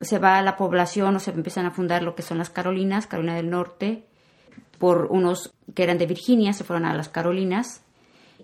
se 0.00 0.18
va 0.18 0.38
a 0.38 0.42
la 0.42 0.56
población 0.56 1.16
o 1.16 1.20
se 1.20 1.30
empiezan 1.30 1.66
a 1.66 1.70
fundar 1.70 2.02
lo 2.02 2.14
que 2.14 2.22
son 2.22 2.38
las 2.38 2.50
Carolinas, 2.50 3.06
Carolina 3.06 3.36
del 3.36 3.50
Norte, 3.50 4.04
por 4.78 5.06
unos 5.10 5.52
que 5.74 5.82
eran 5.82 5.98
de 5.98 6.06
Virginia, 6.06 6.52
se 6.52 6.64
fueron 6.64 6.84
a 6.84 6.94
las 6.94 7.08
Carolinas. 7.08 7.82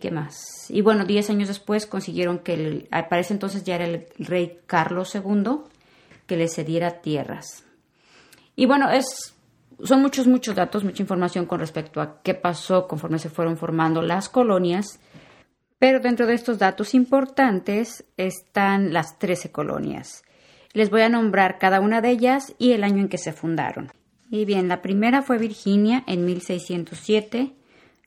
¿Qué 0.00 0.10
más? 0.10 0.68
Y 0.70 0.80
bueno, 0.80 1.04
diez 1.04 1.30
años 1.30 1.48
después 1.48 1.86
consiguieron 1.86 2.40
que, 2.40 2.54
el, 2.54 2.88
para 2.90 3.20
ese 3.20 3.32
entonces 3.32 3.62
ya 3.62 3.76
era 3.76 3.84
el 3.84 4.06
rey 4.18 4.58
Carlos 4.66 5.14
II, 5.14 5.60
que 6.26 6.36
le 6.36 6.48
cediera 6.48 7.00
tierras. 7.00 7.64
Y 8.56 8.66
bueno, 8.66 8.90
es, 8.90 9.34
son 9.82 10.02
muchos, 10.02 10.26
muchos 10.26 10.56
datos, 10.56 10.84
mucha 10.84 11.02
información 11.02 11.46
con 11.46 11.60
respecto 11.60 12.00
a 12.00 12.20
qué 12.22 12.34
pasó 12.34 12.88
conforme 12.88 13.18
se 13.18 13.30
fueron 13.30 13.56
formando 13.56 14.02
las 14.02 14.28
colonias. 14.28 15.00
Pero 15.84 16.00
dentro 16.00 16.26
de 16.26 16.32
estos 16.32 16.58
datos 16.58 16.94
importantes 16.94 18.06
están 18.16 18.94
las 18.94 19.18
13 19.18 19.52
colonias. 19.52 20.24
Les 20.72 20.88
voy 20.88 21.02
a 21.02 21.10
nombrar 21.10 21.58
cada 21.58 21.82
una 21.82 22.00
de 22.00 22.08
ellas 22.08 22.54
y 22.58 22.72
el 22.72 22.84
año 22.84 23.02
en 23.02 23.10
que 23.10 23.18
se 23.18 23.34
fundaron. 23.34 23.92
Y 24.30 24.46
bien, 24.46 24.66
la 24.66 24.80
primera 24.80 25.20
fue 25.20 25.36
Virginia 25.36 26.02
en 26.06 26.24
1607, 26.24 27.52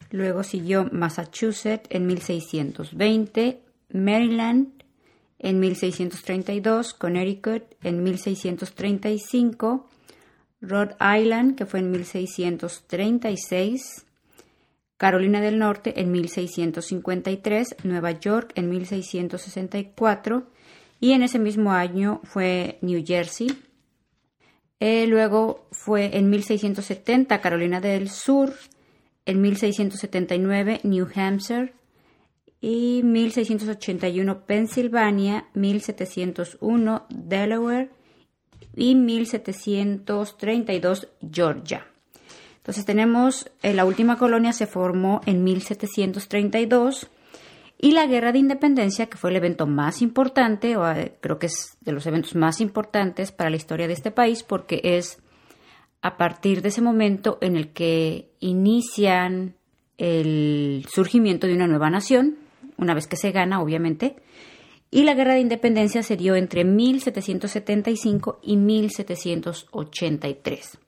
luego 0.10 0.41
siguió 0.41 0.89
Massachusetts 0.91 1.86
en 1.91 2.07
1620, 2.07 3.62
Maryland 3.93 4.69
en 5.38 5.60
1632, 5.60 6.96
Connecticut 6.96 7.75
en 7.84 8.01
1635, 8.01 9.88
Rhode 10.62 10.96
Island, 11.00 11.55
que 11.55 11.67
fue 11.67 11.81
en 11.81 11.91
1636, 11.91 14.07
Carolina 14.98 15.42
del 15.42 15.60
Norte 15.60 16.01
en 16.01 16.12
1653, 16.12 17.77
Nueva 17.84 18.12
York 18.12 18.51
en 18.56 18.70
1664 18.70 20.48
y 21.00 21.12
en 21.12 21.24
ese 21.24 21.39
mismo 21.39 21.72
año 21.72 22.20
fue 22.24 22.80
New 22.82 23.04
Jersey. 23.06 23.63
Eh, 24.80 25.08
luego 25.08 25.68
fue 25.72 26.18
en 26.18 26.30
1670 26.30 27.42
Carolina 27.42 27.80
del 27.80 28.10
Sur, 28.10 28.54
en 29.25 29.42
1679 29.42 30.82
New 30.84 31.08
Hampshire, 31.16 31.74
y 32.60 33.01
1681 33.04 34.46
Pensilvania, 34.46 35.48
1701 35.54 37.06
Delaware 37.10 37.92
y 38.75 38.96
1732 38.96 41.08
Georgia. 41.32 41.86
Entonces 42.67 42.86
tenemos, 42.86 43.50
eh, 43.63 43.74
la 43.74 43.86
última 43.86 44.17
colonia 44.17 44.51
se 44.51 44.67
formó 44.67 45.21
en 45.25 45.41
1732 45.41 47.07
y 47.79 47.93
la 47.93 48.05
Guerra 48.07 48.33
de 48.33 48.39
Independencia, 48.39 49.05
que 49.05 49.15
fue 49.15 49.29
el 49.29 49.38
evento 49.38 49.67
más 49.67 50.01
importante, 50.01 50.75
o 50.75 50.86
eh, 50.91 51.13
creo 51.21 51.39
que 51.39 51.45
es 51.45 51.77
de 51.79 51.93
los 51.93 52.05
eventos 52.07 52.36
más 52.36 52.59
importantes 52.59 53.31
para 53.31 53.50
la 53.50 53.55
historia 53.55 53.88
de 53.88 53.93
este 53.93 54.12
país, 54.12 54.43
porque 54.43 54.81
es 54.83 55.17
a 56.01 56.17
partir 56.17 56.62
de 56.62 56.67
ese 56.67 56.81
momento 56.81 57.38
en 57.39 57.55
el 57.55 57.69
que 57.69 58.31
inician 58.41 59.55
el 59.97 60.86
surgimiento 60.93 61.47
de 61.47 61.53
una 61.53 61.67
nueva 61.67 61.89
nación, 61.89 62.36
una 62.75 62.93
vez 62.93 63.07
que 63.07 63.15
se 63.15 63.31
gana, 63.31 63.62
obviamente, 63.62 64.17
y 64.91 65.03
la 65.03 65.13
guerra 65.13 65.36
de 65.36 65.39
independencia 65.39 66.03
se 66.03 66.17
dio 66.17 66.36
entre 66.36 66.65
1775 66.65 68.41
y 68.43 68.57
1783. 68.57 70.79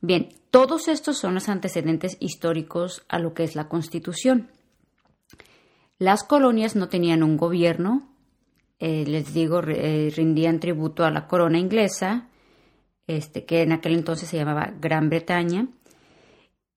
Bien, 0.00 0.28
todos 0.50 0.88
estos 0.88 1.18
son 1.18 1.34
los 1.34 1.48
antecedentes 1.48 2.16
históricos 2.20 3.04
a 3.08 3.18
lo 3.18 3.34
que 3.34 3.44
es 3.44 3.54
la 3.54 3.68
Constitución. 3.68 4.48
Las 5.98 6.24
colonias 6.24 6.76
no 6.76 6.88
tenían 6.88 7.22
un 7.22 7.36
gobierno, 7.36 8.08
eh, 8.78 9.04
les 9.06 9.34
digo, 9.34 9.60
eh, 9.68 10.10
rindían 10.16 10.58
tributo 10.58 11.04
a 11.04 11.10
la 11.10 11.26
corona 11.26 11.58
inglesa, 11.58 12.28
este, 13.06 13.44
que 13.44 13.60
en 13.62 13.72
aquel 13.72 13.94
entonces 13.94 14.28
se 14.28 14.38
llamaba 14.38 14.72
Gran 14.80 15.10
Bretaña. 15.10 15.68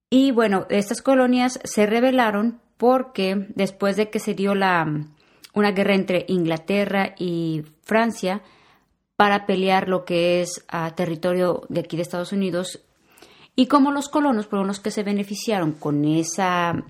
Y 0.10 0.32
bueno, 0.32 0.68
estas 0.70 1.01
colonias 1.01 1.60
se 1.63 1.86
rebelaron 1.86 2.60
porque 2.77 3.48
después 3.56 3.96
de 3.96 4.10
que 4.10 4.20
se 4.20 4.34
dio 4.34 4.53
la, 4.53 4.86
una 5.53 5.72
guerra 5.72 5.96
entre 5.96 6.25
Inglaterra 6.27 7.15
y 7.18 7.63
Francia 7.84 8.42
para 9.15 9.46
pelear 9.46 9.88
lo 9.88 10.03
que 10.03 10.42
es 10.42 10.65
territorio 10.96 11.62
de 11.70 11.80
aquí 11.80 11.96
de 11.96 12.01
Estados 12.01 12.34
Unidos, 12.34 12.84
y 13.56 13.68
como 13.68 13.92
los 13.92 14.10
colonos 14.10 14.48
fueron 14.48 14.68
los 14.68 14.80
que 14.80 14.92
se 14.92 15.04
beneficiaron 15.04 15.74
con 15.74 16.06
esa, 16.06 16.84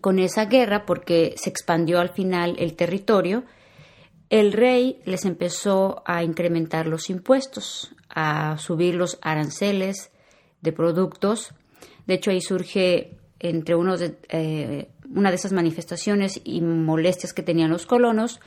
con 0.00 0.18
esa 0.18 0.44
guerra, 0.44 0.86
porque 0.86 1.34
se 1.36 1.50
expandió 1.50 1.98
al 1.98 2.10
final 2.10 2.56
el 2.58 2.74
territorio, 2.74 3.44
el 4.30 4.52
rey 4.52 5.00
les 5.04 5.24
empezó 5.24 6.02
a 6.04 6.22
incrementar 6.22 6.86
los 6.86 7.10
impuestos, 7.10 7.94
a 8.08 8.58
subir 8.58 8.94
los 8.94 9.18
aranceles 9.22 10.10
de 10.62 10.72
productos. 10.72 11.52
De 12.06 12.14
hecho, 12.14 12.30
ahí 12.30 12.40
surge 12.40 13.18
entre 13.38 13.74
uno 13.74 13.96
de, 13.96 14.18
eh, 14.28 14.90
una 15.14 15.30
de 15.30 15.36
esas 15.36 15.52
manifestaciones 15.52 16.40
y 16.44 16.60
molestias 16.60 17.32
que 17.32 17.42
tenían 17.42 17.70
los 17.70 17.86
colonos, 17.86 18.40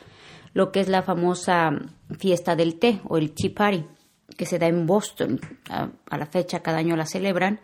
lo 0.54 0.72
que 0.72 0.80
es 0.80 0.90
la 0.90 1.04
famosa 1.04 1.72
fiesta 2.18 2.56
del 2.56 2.80
té 2.80 3.02
o 3.08 3.18
el 3.18 3.32
Tea 3.32 3.52
Party, 3.54 3.86
que 4.40 4.46
se 4.46 4.58
da 4.58 4.68
en 4.68 4.88
Boston. 4.88 5.42
A, 5.70 6.18
la 6.18 6.26
fecha, 6.26 6.62
cada 6.62 6.78
año 6.78 6.96
la 6.96 7.06
celebran, 7.06 7.60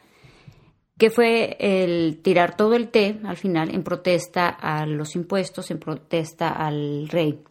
que 0.98 1.10
fue 1.10 1.55
el 1.58 2.20
tirar 2.22 2.58
todo 2.58 2.75
el 2.75 2.89
té 2.89 3.17
al 3.24 3.38
final 3.38 3.74
en 3.74 3.82
protesta 3.82 4.50
a 4.50 4.86
los 4.86 5.15
impuestos, 5.15 5.72
en 5.72 5.79
protesta 5.79 6.50
al 6.50 7.08
rey. 7.08 7.41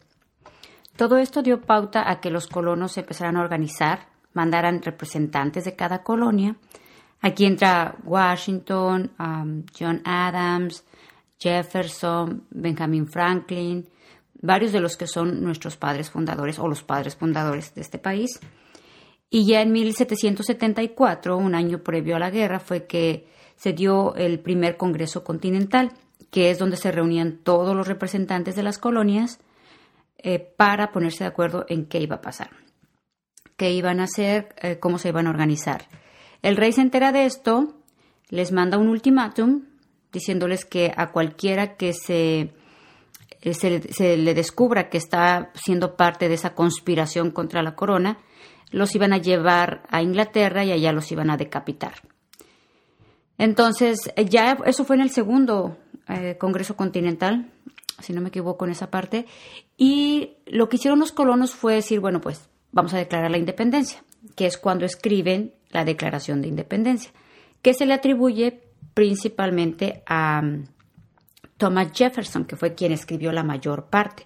Todo 0.95 1.17
esto 1.17 1.41
dio 1.41 1.61
pauta 1.61 2.07
a 2.07 2.21
que 2.21 2.29
los 2.29 2.45
colonos 2.45 2.91
se 2.91 2.99
empezaran 2.99 3.37
a 3.37 3.41
organizar, 3.41 4.09
mandaran 4.33 4.83
representantes 4.83 5.65
de 5.65 5.75
cada 5.75 6.03
colonia, 6.03 6.55
Aquí 7.25 7.45
entra 7.45 7.95
Washington, 8.03 9.11
um, 9.17 9.63
John 9.73 10.01
Adams, 10.05 10.83
Jefferson, 11.39 12.45
Benjamin 12.51 13.07
Franklin, 13.07 13.89
varios 14.41 14.71
de 14.71 14.79
los 14.79 14.95
que 14.95 15.07
son 15.07 15.43
nuestros 15.43 15.75
padres 15.75 16.11
fundadores 16.11 16.59
o 16.59 16.67
los 16.67 16.83
padres 16.83 17.15
fundadores 17.15 17.73
de 17.73 17.81
este 17.81 17.97
país. 17.97 18.39
Y 19.35 19.45
ya 19.45 19.61
en 19.61 19.73
1774, 19.73 21.35
un 21.35 21.55
año 21.55 21.79
previo 21.83 22.15
a 22.15 22.19
la 22.19 22.29
guerra, 22.29 22.61
fue 22.61 22.85
que 22.85 23.27
se 23.57 23.73
dio 23.73 24.15
el 24.15 24.39
primer 24.39 24.77
Congreso 24.77 25.25
Continental, 25.25 25.91
que 26.31 26.51
es 26.51 26.57
donde 26.57 26.77
se 26.77 26.89
reunían 26.89 27.39
todos 27.43 27.75
los 27.75 27.85
representantes 27.85 28.55
de 28.55 28.63
las 28.63 28.77
colonias 28.77 29.41
eh, 30.19 30.39
para 30.39 30.93
ponerse 30.93 31.25
de 31.25 31.27
acuerdo 31.27 31.65
en 31.67 31.85
qué 31.85 31.99
iba 31.99 32.15
a 32.15 32.21
pasar, 32.21 32.51
qué 33.57 33.71
iban 33.73 33.99
a 33.99 34.05
hacer, 34.05 34.55
eh, 34.61 34.79
cómo 34.79 34.99
se 34.99 35.09
iban 35.09 35.27
a 35.27 35.31
organizar. 35.31 35.89
El 36.41 36.55
rey 36.55 36.71
se 36.71 36.79
entera 36.79 37.11
de 37.11 37.25
esto, 37.25 37.73
les 38.29 38.53
manda 38.53 38.77
un 38.77 38.87
ultimátum 38.87 39.63
diciéndoles 40.13 40.63
que 40.63 40.93
a 40.95 41.11
cualquiera 41.11 41.75
que 41.75 41.91
se, 41.91 42.53
eh, 43.41 43.53
se, 43.53 44.15
le 44.15 44.33
descubra 44.33 44.87
que 44.87 44.97
está 44.97 45.51
siendo 45.55 45.97
parte 45.97 46.29
de 46.29 46.35
esa 46.35 46.55
conspiración 46.55 47.31
contra 47.31 47.61
la 47.63 47.75
corona, 47.75 48.19
los 48.75 48.93
iban 48.93 49.13
a 49.13 49.17
llevar 49.17 49.83
a 49.89 50.01
Inglaterra 50.01 50.65
y 50.65 50.71
allá 50.73 50.91
los 50.91 51.09
iban 51.09 51.29
a 51.29 51.37
decapitar. 51.37 51.93
Entonces, 53.37 54.11
ya 54.29 54.57
eso 54.65 54.83
fue 54.83 54.97
en 54.97 55.01
el 55.01 55.11
segundo 55.11 55.77
eh, 56.09 56.35
Congreso 56.37 56.75
Continental, 56.75 57.49
si 58.01 58.11
no 58.11 58.19
me 58.19 58.27
equivoco 58.27 58.65
en 58.65 58.71
esa 58.71 58.91
parte, 58.91 59.27
y 59.77 60.33
lo 60.45 60.67
que 60.67 60.75
hicieron 60.75 60.99
los 60.99 61.13
colonos 61.13 61.55
fue 61.55 61.75
decir, 61.75 62.01
bueno, 62.01 62.19
pues 62.19 62.49
vamos 62.73 62.93
a 62.93 62.97
declarar 62.97 63.31
la 63.31 63.37
independencia, 63.37 64.03
que 64.35 64.45
es 64.45 64.57
cuando 64.57 64.85
escriben 64.85 65.53
la 65.69 65.85
Declaración 65.85 66.41
de 66.41 66.49
Independencia, 66.49 67.11
que 67.61 67.73
se 67.73 67.85
le 67.85 67.93
atribuye 67.93 68.61
principalmente 68.93 70.03
a 70.05 70.41
um, 70.43 70.65
Thomas 71.55 71.93
Jefferson, 71.93 72.43
que 72.43 72.57
fue 72.57 72.75
quien 72.75 72.91
escribió 72.91 73.31
la 73.31 73.43
mayor 73.43 73.85
parte. 73.85 74.23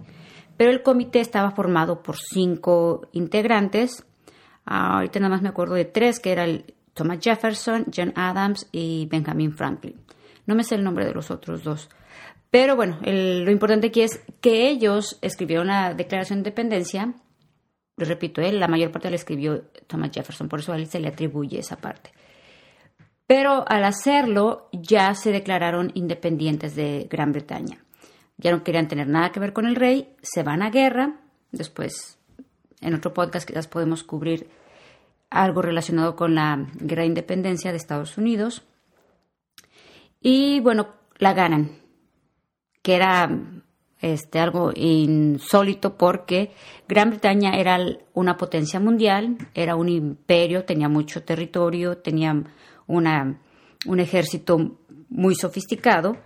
Pero 0.58 0.72
el 0.72 0.82
comité 0.82 1.20
estaba 1.20 1.52
formado 1.52 2.02
por 2.02 2.18
cinco 2.18 3.08
integrantes. 3.14 4.06
Ah, 4.72 4.98
ahorita 4.98 5.20
nada 5.20 5.32
más 5.32 5.42
me 5.42 5.50
acuerdo 5.50 5.74
de 5.74 5.86
tres, 5.86 6.20
que 6.20 6.32
era 6.32 6.44
el 6.44 6.76
Thomas 6.94 7.18
Jefferson, 7.20 7.88
John 7.92 8.14
Adams 8.16 8.68
y 8.72 9.08
Benjamin 9.08 9.52
Franklin. 9.52 10.00
No 10.46 10.54
me 10.54 10.64
sé 10.64 10.76
el 10.76 10.84
nombre 10.84 11.06
de 11.06 11.14
los 11.14 11.32
otros 11.32 11.64
dos. 11.64 11.90
Pero 12.52 12.76
bueno, 12.76 13.00
lo 13.02 13.50
importante 13.50 13.88
aquí 13.88 14.02
es 14.02 14.22
que 14.42 14.70
ellos 14.70 15.18
escribieron 15.24 15.68
la 15.68 15.96
Declaración 15.96 16.38
de 16.38 16.50
Independencia. 16.50 17.16
Les 17.98 18.08
repito, 18.08 18.42
él, 18.42 18.60
la 18.60 18.68
mayor 18.68 18.92
parte 18.92 19.10
la 19.10 19.16
escribió 19.16 19.64
Thomas 19.88 20.12
Jefferson, 20.14 20.48
por 20.48 20.60
eso 20.60 20.72
a 20.72 20.76
él 20.76 20.86
se 20.86 21.00
le 21.00 21.08
atribuye 21.08 21.58
esa 21.58 21.78
parte. 21.78 22.12
Pero 23.26 23.68
al 23.68 23.84
hacerlo 23.84 24.70
ya 24.72 25.16
se 25.16 25.32
declararon 25.32 25.92
independientes 25.96 26.76
de 26.76 27.08
Gran 27.10 27.32
Bretaña. 27.32 27.84
Ya 28.38 28.52
no 28.52 28.64
querían 28.64 28.88
tener 28.88 29.08
nada 29.08 29.32
que 29.32 29.40
ver 29.40 29.52
con 29.52 29.66
el 29.66 29.76
rey, 29.76 30.14
se 30.22 30.44
van 30.44 30.62
a 30.62 30.70
guerra. 30.70 31.16
Después, 31.52 32.20
en 32.82 32.94
otro 32.94 33.16
podcast 33.16 33.48
quizás 33.48 33.68
podemos 33.68 34.04
cubrir 34.04 34.59
algo 35.30 35.62
relacionado 35.62 36.16
con 36.16 36.36
la 36.36 36.68
guerra 36.76 37.04
de 37.04 37.08
independencia 37.08 37.72
de 37.72 37.78
Estados 37.78 38.18
Unidos. 38.18 38.64
Y 40.22 40.60
bueno, 40.60 40.88
la 41.18 41.34
ganan, 41.34 41.72
que 42.82 42.96
era 42.96 43.30
este, 44.02 44.40
algo 44.40 44.72
insólito 44.76 45.98
porque 45.98 46.52
Gran 46.88 47.10
Bretaña 47.10 47.58
era 47.58 47.78
una 48.14 48.38
potencia 48.38 48.80
mundial, 48.80 49.38
era 49.54 49.76
un 49.76 49.90
imperio, 49.90 50.66
tenía 50.66 50.90
mucho 50.90 51.24
territorio, 51.24 51.98
tenía 51.98 52.44
una, 52.88 53.40
un 53.86 54.00
ejército 54.00 54.78
muy 55.10 55.36
sofisticado 55.36 56.18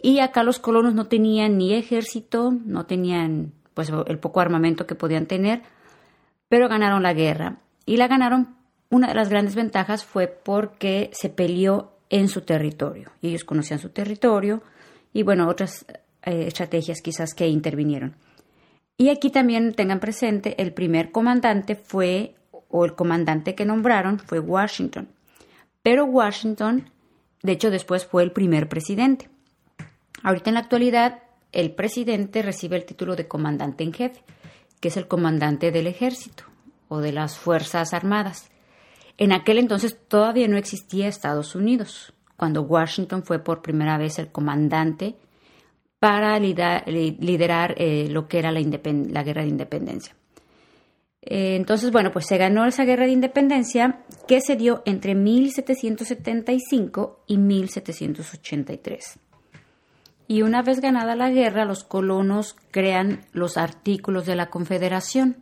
y 0.00 0.20
acá 0.20 0.42
los 0.42 0.58
colonos 0.58 0.94
no 0.94 1.06
tenían 1.06 1.58
ni 1.58 1.74
ejército, 1.74 2.52
no 2.52 2.86
tenían 2.86 3.52
pues 3.74 3.92
el 4.06 4.18
poco 4.18 4.40
armamento 4.40 4.86
que 4.86 4.94
podían 4.94 5.26
tener, 5.26 5.62
pero 6.48 6.68
ganaron 6.68 7.02
la 7.02 7.14
guerra. 7.14 7.58
Y 7.88 7.96
la 7.96 8.06
ganaron, 8.06 8.54
una 8.90 9.08
de 9.08 9.14
las 9.14 9.30
grandes 9.30 9.54
ventajas 9.54 10.04
fue 10.04 10.26
porque 10.28 11.08
se 11.14 11.30
peleó 11.30 11.92
en 12.10 12.28
su 12.28 12.42
territorio. 12.42 13.12
Y 13.22 13.28
ellos 13.28 13.44
conocían 13.44 13.78
su 13.78 13.88
territorio 13.88 14.62
y 15.14 15.22
bueno, 15.22 15.48
otras 15.48 15.86
eh, 16.22 16.44
estrategias 16.48 17.00
quizás 17.00 17.32
que 17.32 17.48
intervinieron. 17.48 18.14
Y 18.98 19.08
aquí 19.08 19.30
también 19.30 19.72
tengan 19.72 20.00
presente, 20.00 20.54
el 20.60 20.74
primer 20.74 21.12
comandante 21.12 21.76
fue, 21.76 22.34
o 22.68 22.84
el 22.84 22.94
comandante 22.94 23.54
que 23.54 23.64
nombraron 23.64 24.18
fue 24.18 24.38
Washington. 24.38 25.08
Pero 25.82 26.04
Washington, 26.04 26.90
de 27.42 27.52
hecho, 27.52 27.70
después 27.70 28.04
fue 28.04 28.22
el 28.22 28.32
primer 28.32 28.68
presidente. 28.68 29.30
Ahorita 30.22 30.50
en 30.50 30.54
la 30.54 30.60
actualidad, 30.60 31.22
el 31.52 31.70
presidente 31.74 32.42
recibe 32.42 32.76
el 32.76 32.84
título 32.84 33.16
de 33.16 33.26
comandante 33.26 33.82
en 33.82 33.94
jefe, 33.94 34.22
que 34.78 34.88
es 34.88 34.98
el 34.98 35.08
comandante 35.08 35.72
del 35.72 35.86
ejército 35.86 36.47
o 36.88 37.00
de 37.00 37.12
las 37.12 37.38
Fuerzas 37.38 37.94
Armadas. 37.94 38.50
En 39.16 39.32
aquel 39.32 39.58
entonces 39.58 39.96
todavía 40.08 40.48
no 40.48 40.56
existía 40.56 41.06
Estados 41.08 41.54
Unidos, 41.54 42.12
cuando 42.36 42.62
Washington 42.62 43.22
fue 43.24 43.38
por 43.40 43.62
primera 43.62 43.98
vez 43.98 44.18
el 44.18 44.30
comandante 44.30 45.16
para 45.98 46.38
liderar, 46.38 47.74
eh, 47.76 48.08
lo 48.08 48.28
que 48.28 48.38
era 48.38 48.52
la, 48.52 48.60
guerra 48.60 49.42
de 49.42 49.48
independencia. 49.48 50.14
Eh, 51.20 51.56
entonces, 51.56 51.90
bueno, 51.90 52.12
pues 52.12 52.26
se 52.26 52.38
ganó 52.38 52.64
esa 52.64 52.84
guerra 52.84 53.06
de 53.06 53.12
independencia 53.12 54.04
que 54.28 54.40
se 54.40 54.54
dio 54.54 54.84
entre 54.86 55.16
1775 55.16 57.24
y 57.26 57.38
1783. 57.38 59.18
Y 60.28 60.42
una 60.42 60.62
vez 60.62 60.80
ganada 60.80 61.16
la 61.16 61.30
guerra, 61.30 61.64
los 61.64 61.82
colonos 61.82 62.54
crean 62.70 63.22
los 63.32 63.56
artículos 63.56 64.26
de 64.26 64.36
la 64.36 64.50
Confederación, 64.50 65.38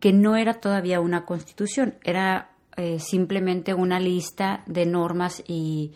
que 0.00 0.12
no 0.12 0.36
era 0.36 0.54
todavía 0.54 1.00
una 1.00 1.24
constitución, 1.24 1.94
era 2.04 2.50
eh, 2.76 2.98
simplemente 3.00 3.74
una 3.74 4.00
lista 4.00 4.62
de 4.66 4.86
normas 4.86 5.42
y 5.46 5.92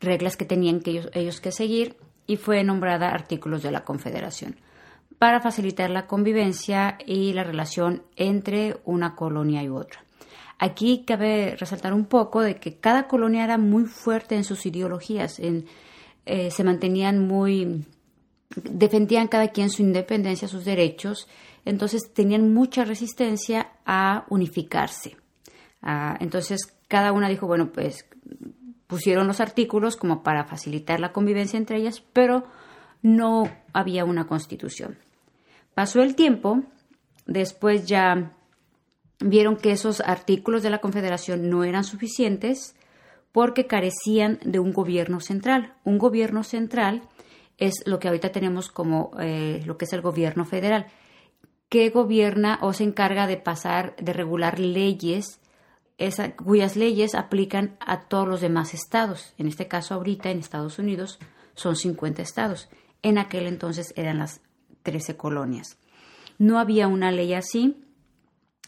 reglas 0.00 0.36
que 0.36 0.44
tenían 0.44 0.80
que 0.80 0.90
ellos, 0.90 1.08
ellos 1.14 1.40
que 1.40 1.52
seguir 1.52 1.96
y 2.26 2.36
fue 2.36 2.62
nombrada 2.64 3.08
artículos 3.08 3.62
de 3.62 3.70
la 3.70 3.84
Confederación 3.84 4.56
para 5.18 5.40
facilitar 5.40 5.90
la 5.90 6.06
convivencia 6.06 6.98
y 7.06 7.32
la 7.32 7.44
relación 7.44 8.02
entre 8.16 8.76
una 8.84 9.14
colonia 9.14 9.62
y 9.62 9.68
otra. 9.68 10.04
Aquí 10.58 11.04
cabe 11.06 11.56
resaltar 11.58 11.92
un 11.92 12.06
poco 12.06 12.40
de 12.40 12.56
que 12.56 12.76
cada 12.76 13.08
colonia 13.08 13.44
era 13.44 13.58
muy 13.58 13.84
fuerte 13.84 14.36
en 14.36 14.44
sus 14.44 14.64
ideologías, 14.66 15.38
en, 15.38 15.66
eh, 16.24 16.50
se 16.50 16.64
mantenían 16.64 17.26
muy, 17.26 17.84
defendían 18.54 19.28
cada 19.28 19.48
quien 19.48 19.70
su 19.70 19.82
independencia, 19.82 20.48
sus 20.48 20.64
derechos, 20.64 21.28
entonces 21.66 22.14
tenían 22.14 22.54
mucha 22.54 22.84
resistencia 22.84 23.72
a 23.84 24.24
unificarse. 24.30 25.16
Ah, 25.82 26.16
entonces 26.20 26.60
cada 26.88 27.12
una 27.12 27.28
dijo, 27.28 27.46
bueno, 27.46 27.72
pues 27.72 28.06
pusieron 28.86 29.26
los 29.26 29.40
artículos 29.40 29.96
como 29.96 30.22
para 30.22 30.44
facilitar 30.44 31.00
la 31.00 31.12
convivencia 31.12 31.58
entre 31.58 31.78
ellas, 31.78 32.02
pero 32.12 32.44
no 33.02 33.50
había 33.72 34.04
una 34.04 34.26
constitución. 34.26 34.96
Pasó 35.74 36.02
el 36.02 36.14
tiempo, 36.14 36.62
después 37.26 37.86
ya 37.86 38.32
vieron 39.18 39.56
que 39.56 39.72
esos 39.72 40.00
artículos 40.00 40.62
de 40.62 40.70
la 40.70 40.78
Confederación 40.78 41.50
no 41.50 41.64
eran 41.64 41.84
suficientes 41.84 42.76
porque 43.32 43.66
carecían 43.66 44.38
de 44.44 44.60
un 44.60 44.72
gobierno 44.72 45.20
central. 45.20 45.74
Un 45.84 45.98
gobierno 45.98 46.44
central 46.44 47.02
es 47.58 47.82
lo 47.86 47.98
que 47.98 48.06
ahorita 48.08 48.30
tenemos 48.30 48.70
como 48.70 49.10
eh, 49.20 49.62
lo 49.66 49.76
que 49.76 49.86
es 49.86 49.92
el 49.92 50.00
gobierno 50.00 50.44
federal, 50.44 50.86
que 51.76 51.90
gobierna 51.90 52.58
o 52.62 52.72
se 52.72 52.84
encarga 52.84 53.26
de 53.26 53.36
pasar, 53.36 53.94
de 53.96 54.14
regular 54.14 54.58
leyes, 54.58 55.40
cuyas 56.42 56.74
leyes 56.74 57.14
aplican 57.14 57.76
a 57.80 58.08
todos 58.08 58.26
los 58.26 58.40
demás 58.40 58.72
estados. 58.72 59.34
En 59.36 59.46
este 59.46 59.68
caso, 59.68 59.92
ahorita 59.92 60.30
en 60.30 60.38
Estados 60.38 60.78
Unidos 60.78 61.18
son 61.54 61.76
50 61.76 62.22
estados. 62.22 62.70
En 63.02 63.18
aquel 63.18 63.46
entonces 63.46 63.92
eran 63.94 64.16
las 64.16 64.40
13 64.84 65.18
colonias. 65.18 65.76
No 66.38 66.58
había 66.58 66.88
una 66.88 67.12
ley 67.12 67.34
así, 67.34 67.84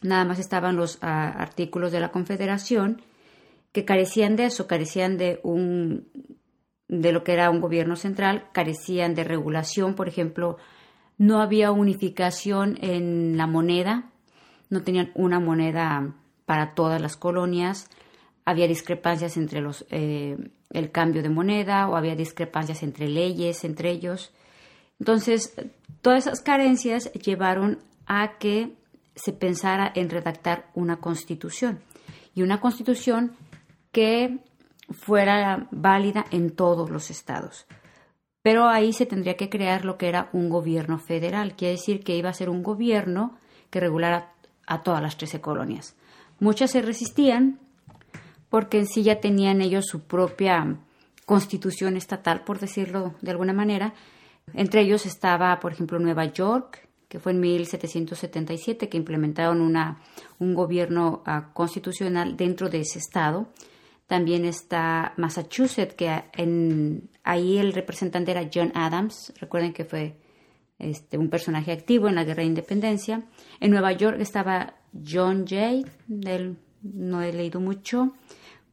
nada 0.02 0.26
más 0.26 0.38
estaban 0.38 0.76
los 0.76 0.98
ah, 1.00 1.28
artículos 1.28 1.92
de 1.92 2.00
la 2.00 2.10
Confederación 2.10 3.00
que 3.72 3.86
carecían 3.86 4.36
de 4.36 4.44
eso, 4.44 4.66
carecían 4.66 5.16
de 5.16 5.40
un 5.44 6.08
de 6.88 7.12
lo 7.12 7.24
que 7.24 7.32
era 7.32 7.48
un 7.48 7.60
gobierno 7.60 7.96
central, 7.96 8.48
carecían 8.52 9.14
de 9.14 9.24
regulación, 9.24 9.94
por 9.94 10.08
ejemplo, 10.08 10.58
no 11.18 11.40
había 11.40 11.72
unificación 11.72 12.78
en 12.80 13.36
la 13.36 13.46
moneda, 13.46 14.10
no 14.70 14.82
tenían 14.82 15.10
una 15.14 15.40
moneda 15.40 16.14
para 16.46 16.74
todas 16.74 17.02
las 17.02 17.16
colonias, 17.16 17.90
había 18.44 18.66
discrepancias 18.66 19.36
entre 19.36 19.60
los 19.60 19.84
eh, 19.90 20.38
el 20.70 20.90
cambio 20.90 21.22
de 21.22 21.28
moneda 21.28 21.88
o 21.88 21.96
había 21.96 22.14
discrepancias 22.14 22.82
entre 22.82 23.08
leyes 23.08 23.64
entre 23.64 23.90
ellos. 23.90 24.32
Entonces, 24.98 25.54
todas 26.02 26.26
esas 26.26 26.40
carencias 26.40 27.12
llevaron 27.12 27.78
a 28.06 28.38
que 28.38 28.76
se 29.14 29.32
pensara 29.32 29.90
en 29.94 30.10
redactar 30.10 30.70
una 30.74 30.96
constitución 30.96 31.80
y 32.34 32.42
una 32.42 32.60
constitución 32.60 33.32
que 33.92 34.38
fuera 34.90 35.68
válida 35.70 36.24
en 36.30 36.50
todos 36.50 36.90
los 36.90 37.10
estados. 37.10 37.66
Pero 38.42 38.68
ahí 38.68 38.92
se 38.92 39.06
tendría 39.06 39.36
que 39.36 39.48
crear 39.48 39.84
lo 39.84 39.98
que 39.98 40.08
era 40.08 40.30
un 40.32 40.48
gobierno 40.48 40.98
federal, 40.98 41.56
quiere 41.56 41.72
decir 41.72 42.04
que 42.04 42.16
iba 42.16 42.30
a 42.30 42.34
ser 42.34 42.50
un 42.50 42.62
gobierno 42.62 43.36
que 43.70 43.80
regulara 43.80 44.32
a 44.66 44.82
todas 44.82 45.02
las 45.02 45.16
13 45.16 45.40
colonias. 45.40 45.96
Muchas 46.40 46.70
se 46.70 46.82
resistían 46.82 47.58
porque 48.48 48.78
en 48.78 48.86
sí 48.86 49.02
ya 49.02 49.20
tenían 49.20 49.60
ellos 49.60 49.86
su 49.86 50.02
propia 50.02 50.78
constitución 51.26 51.96
estatal, 51.96 52.44
por 52.44 52.58
decirlo 52.58 53.14
de 53.20 53.30
alguna 53.30 53.52
manera, 53.52 53.92
entre 54.54 54.80
ellos 54.80 55.04
estaba, 55.04 55.58
por 55.60 55.72
ejemplo, 55.72 55.98
Nueva 55.98 56.24
York, 56.26 56.88
que 57.08 57.18
fue 57.18 57.32
en 57.32 57.40
1777 57.40 58.88
que 58.88 58.96
implementaron 58.96 59.60
una, 59.60 60.00
un 60.38 60.54
gobierno 60.54 61.22
ah, 61.26 61.50
constitucional 61.52 62.36
dentro 62.36 62.68
de 62.68 62.80
ese 62.80 62.98
estado. 62.98 63.48
También 64.08 64.46
está 64.46 65.12
Massachusetts, 65.18 65.94
que 65.94 66.24
en, 66.32 67.10
ahí 67.22 67.58
el 67.58 67.74
representante 67.74 68.30
era 68.30 68.48
John 68.52 68.72
Adams, 68.74 69.34
recuerden 69.38 69.74
que 69.74 69.84
fue 69.84 70.16
este, 70.78 71.18
un 71.18 71.28
personaje 71.28 71.72
activo 71.72 72.08
en 72.08 72.14
la 72.14 72.24
guerra 72.24 72.42
de 72.42 72.48
independencia. 72.48 73.22
En 73.60 73.70
Nueva 73.70 73.92
York 73.92 74.16
estaba 74.20 74.74
John 75.06 75.44
Jay, 75.46 75.84
no 76.82 77.22
he 77.22 77.32
leído 77.34 77.60
mucho, 77.60 78.14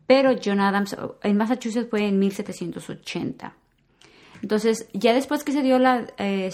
pero 0.07 0.35
John 0.41 0.61
Adams 0.61 0.95
en 1.21 1.35
Massachusetts 1.35 1.89
fue 1.89 2.07
en 2.07 2.17
1780. 2.17 3.53
Entonces, 4.41 4.87
ya 4.93 5.13
después 5.13 5.43
que 5.43 5.51
se 5.51 5.63
dio 5.63 5.79
la, 5.79 6.07
eh, 6.17 6.49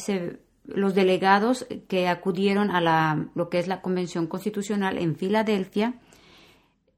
los 0.66 0.96
delegados 0.96 1.68
que 1.88 2.08
acudieron 2.08 2.72
a 2.72 2.82
la, 2.82 3.28
lo 3.36 3.50
que 3.50 3.60
es 3.60 3.68
la 3.68 3.82
Convención 3.82 4.26
Constitucional 4.26 4.98
en 4.98 5.16
Filadelfia, 5.16 5.94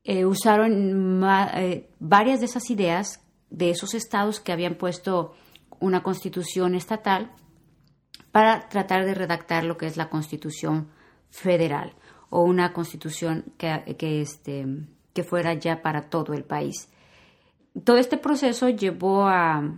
eh, 0.04 0.26
usaron 0.26 1.24
eh, 1.56 1.90
varias 2.00 2.40
de 2.40 2.46
esas 2.46 2.70
ideas 2.70 3.22
de 3.50 3.70
esos 3.70 3.94
estados 3.94 4.40
que 4.40 4.52
habían 4.52 4.76
puesto 4.76 5.34
una 5.80 6.02
constitución 6.02 6.76
estatal 6.76 7.32
para 8.32 8.68
tratar 8.68 9.06
de 9.06 9.14
redactar 9.14 9.64
lo 9.64 9.78
que 9.78 9.86
es 9.86 9.96
la 9.96 10.10
Constitución 10.10 10.90
Federal 11.30 11.94
o 12.30 12.42
una 12.42 12.74
constitución 12.74 13.54
que, 13.58 13.96
que, 13.98 14.22
este, 14.22 14.66
que 15.14 15.24
fuera 15.24 15.54
ya 15.54 15.84
para 15.84 16.10
todo 16.10 16.34
el 16.34 16.44
país. 16.44 16.90
Todo 17.84 17.98
este 17.98 18.18
proceso 18.18 18.70
llevó 18.70 19.28
a, 19.28 19.76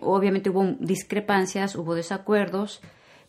obviamente 0.00 0.48
hubo 0.48 0.64
discrepancias, 0.80 1.76
hubo 1.76 1.94
desacuerdos, 1.94 2.80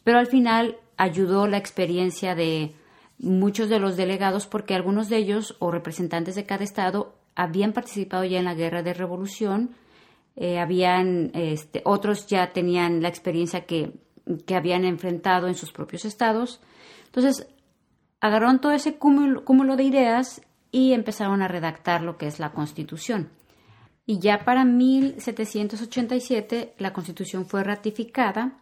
pero 0.06 0.18
al 0.18 0.28
final 0.28 0.78
ayudó 0.96 1.46
la 1.48 1.58
experiencia 1.58 2.36
de 2.36 2.74
muchos 3.20 3.70
de 3.70 3.80
los 3.80 3.98
delegados 3.98 4.48
porque 4.48 4.76
algunos 4.76 5.10
de 5.10 5.18
ellos 5.18 5.56
o 5.60 5.72
representantes 5.72 6.36
de 6.36 6.46
cada 6.46 6.64
estado 6.64 7.16
habían 7.36 7.74
participado 7.74 8.24
ya 8.24 8.40
en 8.40 8.46
la 8.46 8.56
guerra 8.56 8.84
de 8.84 8.94
revolución, 8.94 9.76
eh, 10.36 10.60
habían, 10.60 11.32
este, 11.34 11.82
otros 11.86 12.28
ya 12.28 12.54
tenían 12.54 13.02
la 13.02 13.10
experiencia 13.10 13.66
que, 13.66 13.94
que 14.46 14.56
habían 14.56 14.86
enfrentado 14.86 15.48
en 15.48 15.56
sus 15.56 15.72
propios 15.72 16.06
estados. 16.06 16.62
Entonces, 17.06 17.48
agarraron 18.20 18.60
todo 18.60 18.72
ese 18.72 18.98
cúmulo, 18.98 19.76
de 19.76 19.84
ideas 19.84 20.42
y 20.72 20.94
empezaron 20.94 21.42
a 21.42 21.48
redactar 21.48 22.02
lo 22.02 22.18
que 22.18 22.28
es 22.28 22.40
la 22.40 22.52
Constitución. 22.52 23.30
Y 24.06 24.20
ya 24.20 24.46
para 24.46 24.64
1787 24.64 26.76
la 26.78 26.94
Constitución 26.94 27.46
fue 27.46 27.64
ratificada, 27.64 28.58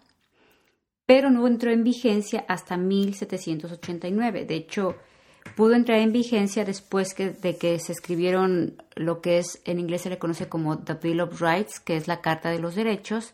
pero 1.06 1.30
no 1.30 1.48
entró 1.48 1.72
en 1.72 1.84
vigencia 1.84 2.46
hasta 2.48 2.78
1789. 2.78 4.46
De 4.46 4.56
hecho, 4.56 4.96
pudo 5.56 5.74
entrar 5.74 6.00
en 6.00 6.12
vigencia 6.12 6.66
después 6.66 7.16
de 7.16 7.58
que 7.58 7.80
se 7.80 7.92
escribieron 7.92 8.82
lo 8.96 9.22
que 9.22 9.38
es 9.38 9.62
en 9.66 9.80
inglés 9.80 10.02
se 10.02 10.10
le 10.10 10.18
conoce 10.18 10.50
como 10.50 10.80
The 10.80 10.96
Bill 10.96 11.22
of 11.22 11.42
Rights, 11.42 11.80
que 11.80 11.96
es 11.96 12.08
la 12.08 12.22
Carta 12.22 12.50
de 12.50 12.60
los 12.60 12.76
Derechos, 12.76 13.34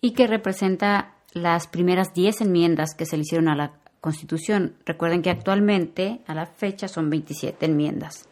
y 0.00 0.12
que 0.12 0.26
representa 0.26 1.14
las 1.32 1.66
primeras 1.66 2.14
10 2.14 2.42
enmiendas 2.42 2.94
que 2.94 3.06
se 3.06 3.16
le 3.16 3.22
hicieron 3.22 3.48
a 3.48 3.56
la 3.56 3.72
Constitución. 4.00 4.76
Recuerden 4.84 5.22
que 5.22 5.30
actualmente, 5.30 6.20
a 6.26 6.34
la 6.34 6.46
fecha, 6.46 6.86
son 6.86 7.10
27 7.10 7.66
enmiendas. 7.66 8.28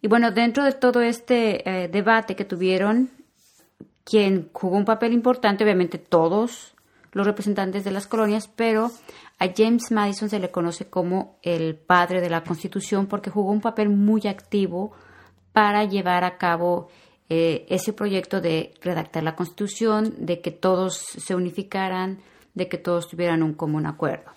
Y 0.00 0.08
bueno, 0.08 0.30
dentro 0.30 0.64
de 0.64 0.72
todo 0.72 1.02
este 1.02 1.68
eh, 1.68 1.88
debate 1.88 2.36
que 2.36 2.44
tuvieron, 2.44 3.10
quien 4.04 4.48
jugó 4.52 4.76
un 4.76 4.84
papel 4.84 5.12
importante, 5.12 5.64
obviamente 5.64 5.98
todos 5.98 6.74
los 7.12 7.26
representantes 7.26 7.84
de 7.84 7.90
las 7.90 8.06
colonias, 8.06 8.48
pero 8.48 8.90
a 9.38 9.46
James 9.56 9.90
Madison 9.90 10.28
se 10.28 10.38
le 10.38 10.50
conoce 10.50 10.88
como 10.88 11.38
el 11.42 11.76
padre 11.76 12.20
de 12.20 12.30
la 12.30 12.44
Constitución 12.44 13.06
porque 13.06 13.30
jugó 13.30 13.52
un 13.52 13.60
papel 13.60 13.88
muy 13.88 14.26
activo 14.26 14.92
para 15.52 15.84
llevar 15.84 16.24
a 16.24 16.38
cabo 16.38 16.88
eh, 17.28 17.66
ese 17.68 17.92
proyecto 17.92 18.40
de 18.40 18.74
redactar 18.80 19.22
la 19.22 19.36
Constitución, 19.36 20.14
de 20.18 20.40
que 20.40 20.50
todos 20.50 20.98
se 20.98 21.34
unificaran, 21.34 22.18
de 22.54 22.68
que 22.68 22.78
todos 22.78 23.08
tuvieran 23.08 23.42
un 23.42 23.54
común 23.54 23.86
acuerdo. 23.86 24.32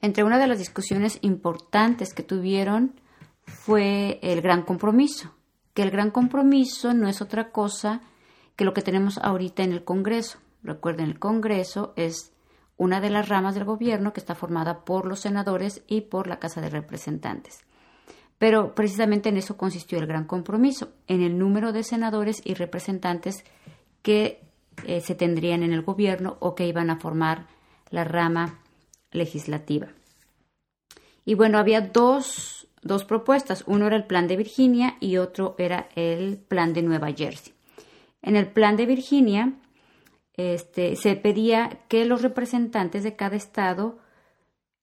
Entre 0.00 0.22
una 0.22 0.38
de 0.38 0.46
las 0.46 0.58
discusiones 0.58 1.18
importantes 1.22 2.14
que 2.14 2.22
tuvieron 2.22 3.00
fue 3.44 4.20
el 4.22 4.40
gran 4.42 4.62
compromiso, 4.62 5.34
que 5.74 5.82
el 5.82 5.90
gran 5.90 6.10
compromiso 6.10 6.94
no 6.94 7.08
es 7.08 7.20
otra 7.20 7.50
cosa 7.50 8.00
que 8.54 8.64
lo 8.64 8.74
que 8.74 8.82
tenemos 8.82 9.18
ahorita 9.18 9.62
en 9.62 9.72
el 9.72 9.84
Congreso. 9.84 10.38
Recuerden, 10.62 11.06
el 11.06 11.18
Congreso 11.18 11.92
es 11.96 12.32
una 12.76 13.00
de 13.00 13.10
las 13.10 13.28
ramas 13.28 13.54
del 13.54 13.64
gobierno 13.64 14.12
que 14.12 14.20
está 14.20 14.34
formada 14.34 14.84
por 14.84 15.06
los 15.06 15.20
senadores 15.20 15.82
y 15.86 16.02
por 16.02 16.26
la 16.26 16.38
Casa 16.38 16.60
de 16.60 16.70
Representantes. 16.70 17.64
Pero 18.38 18.74
precisamente 18.74 19.28
en 19.28 19.36
eso 19.36 19.56
consistió 19.56 19.98
el 19.98 20.06
gran 20.06 20.24
compromiso, 20.24 20.92
en 21.08 21.22
el 21.22 21.38
número 21.38 21.72
de 21.72 21.82
senadores 21.82 22.40
y 22.44 22.54
representantes 22.54 23.44
que 24.02 24.40
eh, 24.86 25.00
se 25.00 25.16
tendrían 25.16 25.64
en 25.64 25.72
el 25.72 25.82
gobierno 25.82 26.36
o 26.40 26.54
que 26.54 26.66
iban 26.66 26.88
a 26.90 27.00
formar 27.00 27.46
la 27.90 28.04
rama 28.04 28.60
legislativa. 29.10 29.88
Y 31.24 31.34
bueno, 31.34 31.58
había 31.58 31.80
dos, 31.80 32.68
dos 32.82 33.04
propuestas. 33.04 33.64
Uno 33.66 33.86
era 33.86 33.96
el 33.96 34.06
plan 34.06 34.28
de 34.28 34.36
Virginia 34.36 34.96
y 35.00 35.16
otro 35.16 35.56
era 35.58 35.88
el 35.96 36.38
plan 36.38 36.72
de 36.72 36.82
Nueva 36.82 37.12
Jersey. 37.12 37.54
En 38.22 38.36
el 38.36 38.46
plan 38.46 38.76
de 38.76 38.86
Virginia 38.86 39.52
este, 40.38 40.96
se 40.96 41.16
pedía 41.16 41.80
que 41.88 42.06
los 42.06 42.22
representantes 42.22 43.02
de 43.02 43.16
cada 43.16 43.36
estado 43.36 43.98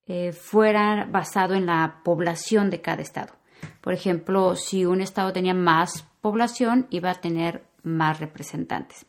eh, 0.05 0.33
fueran 0.33 1.11
basados 1.11 1.57
en 1.57 1.65
la 1.65 2.01
población 2.03 2.69
de 2.69 2.81
cada 2.81 3.01
estado. 3.01 3.33
Por 3.81 3.93
ejemplo, 3.93 4.55
si 4.55 4.85
un 4.85 5.01
estado 5.01 5.33
tenía 5.33 5.53
más 5.53 6.05
población, 6.21 6.87
iba 6.89 7.09
a 7.09 7.21
tener 7.21 7.63
más 7.83 8.19
representantes. 8.19 9.05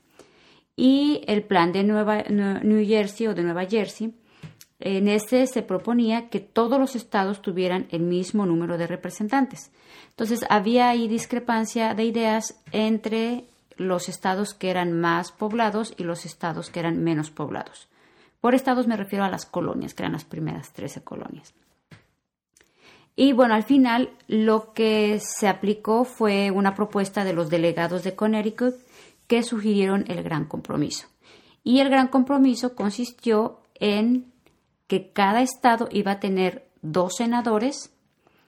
Y 0.77 1.23
el 1.27 1.43
plan 1.43 1.73
de 1.73 1.83
Nueva, 1.83 2.23
New 2.29 2.87
Jersey 2.87 3.27
o 3.27 3.35
de 3.35 3.43
Nueva 3.43 3.67
Jersey 3.67 4.15
en 4.79 5.09
ese 5.09 5.47
se 5.47 5.63
proponía 5.63 6.29
que 6.29 6.39
todos 6.41 6.79
los 6.79 6.95
estados 6.97 7.43
tuvieran 7.43 7.89
el 7.91 8.03
mismo 8.03 8.47
número 8.47 8.79
de 8.79 8.87
representantes. 8.87 9.73
Entonces 10.11 10.45
había 10.49 10.91
ahí 10.91 11.09
discrepancia 11.09 11.95
de 11.95 12.05
ideas 12.05 12.63
entre 12.73 13.49
los 13.77 14.09
estados 14.09 14.55
que 14.55 14.71
eran 14.71 14.93
más 14.93 15.33
poblados 15.33 15.95
y 15.97 16.05
los 16.05 16.25
estados 16.25 16.71
que 16.71 16.81
eran 16.81 17.03
menos 17.03 17.31
poblados. 17.31 17.89
Por 18.41 18.55
estados 18.55 18.87
me 18.87 18.97
refiero 18.97 19.25
a 19.25 19.31
las 19.31 19.47
colonias, 19.47 19.95
que 19.95 20.03
eran 20.03 20.13
las 20.13 20.25
primeras 20.25 20.73
13 20.73 21.03
colonias. 21.03 21.55
Y 23.17 23.33
bueno, 23.33 23.55
al 23.55 23.63
final 23.63 24.11
lo 24.29 24.75
que 24.75 25.19
se 25.21 25.49
aplicó 25.49 26.05
fue 26.05 26.51
una 26.51 26.75
propuesta 26.75 27.25
de 27.25 27.33
los 27.33 27.49
delegados 27.49 28.05
de 28.05 28.15
Connecticut 28.15 28.75
que 29.27 29.43
sugirieron 29.43 30.05
el 30.09 30.23
gran 30.23 30.45
compromiso. 30.45 31.09
Y 31.65 31.81
el 31.81 31.89
gran 31.89 32.09
compromiso 32.09 32.77
consistió 32.77 33.61
en 33.75 34.33
que 34.87 35.11
cada 35.11 35.41
estado 35.43 35.89
iba 35.91 36.13
a 36.13 36.21
tener 36.21 36.69
dos 36.83 37.17
senadores, 37.17 37.91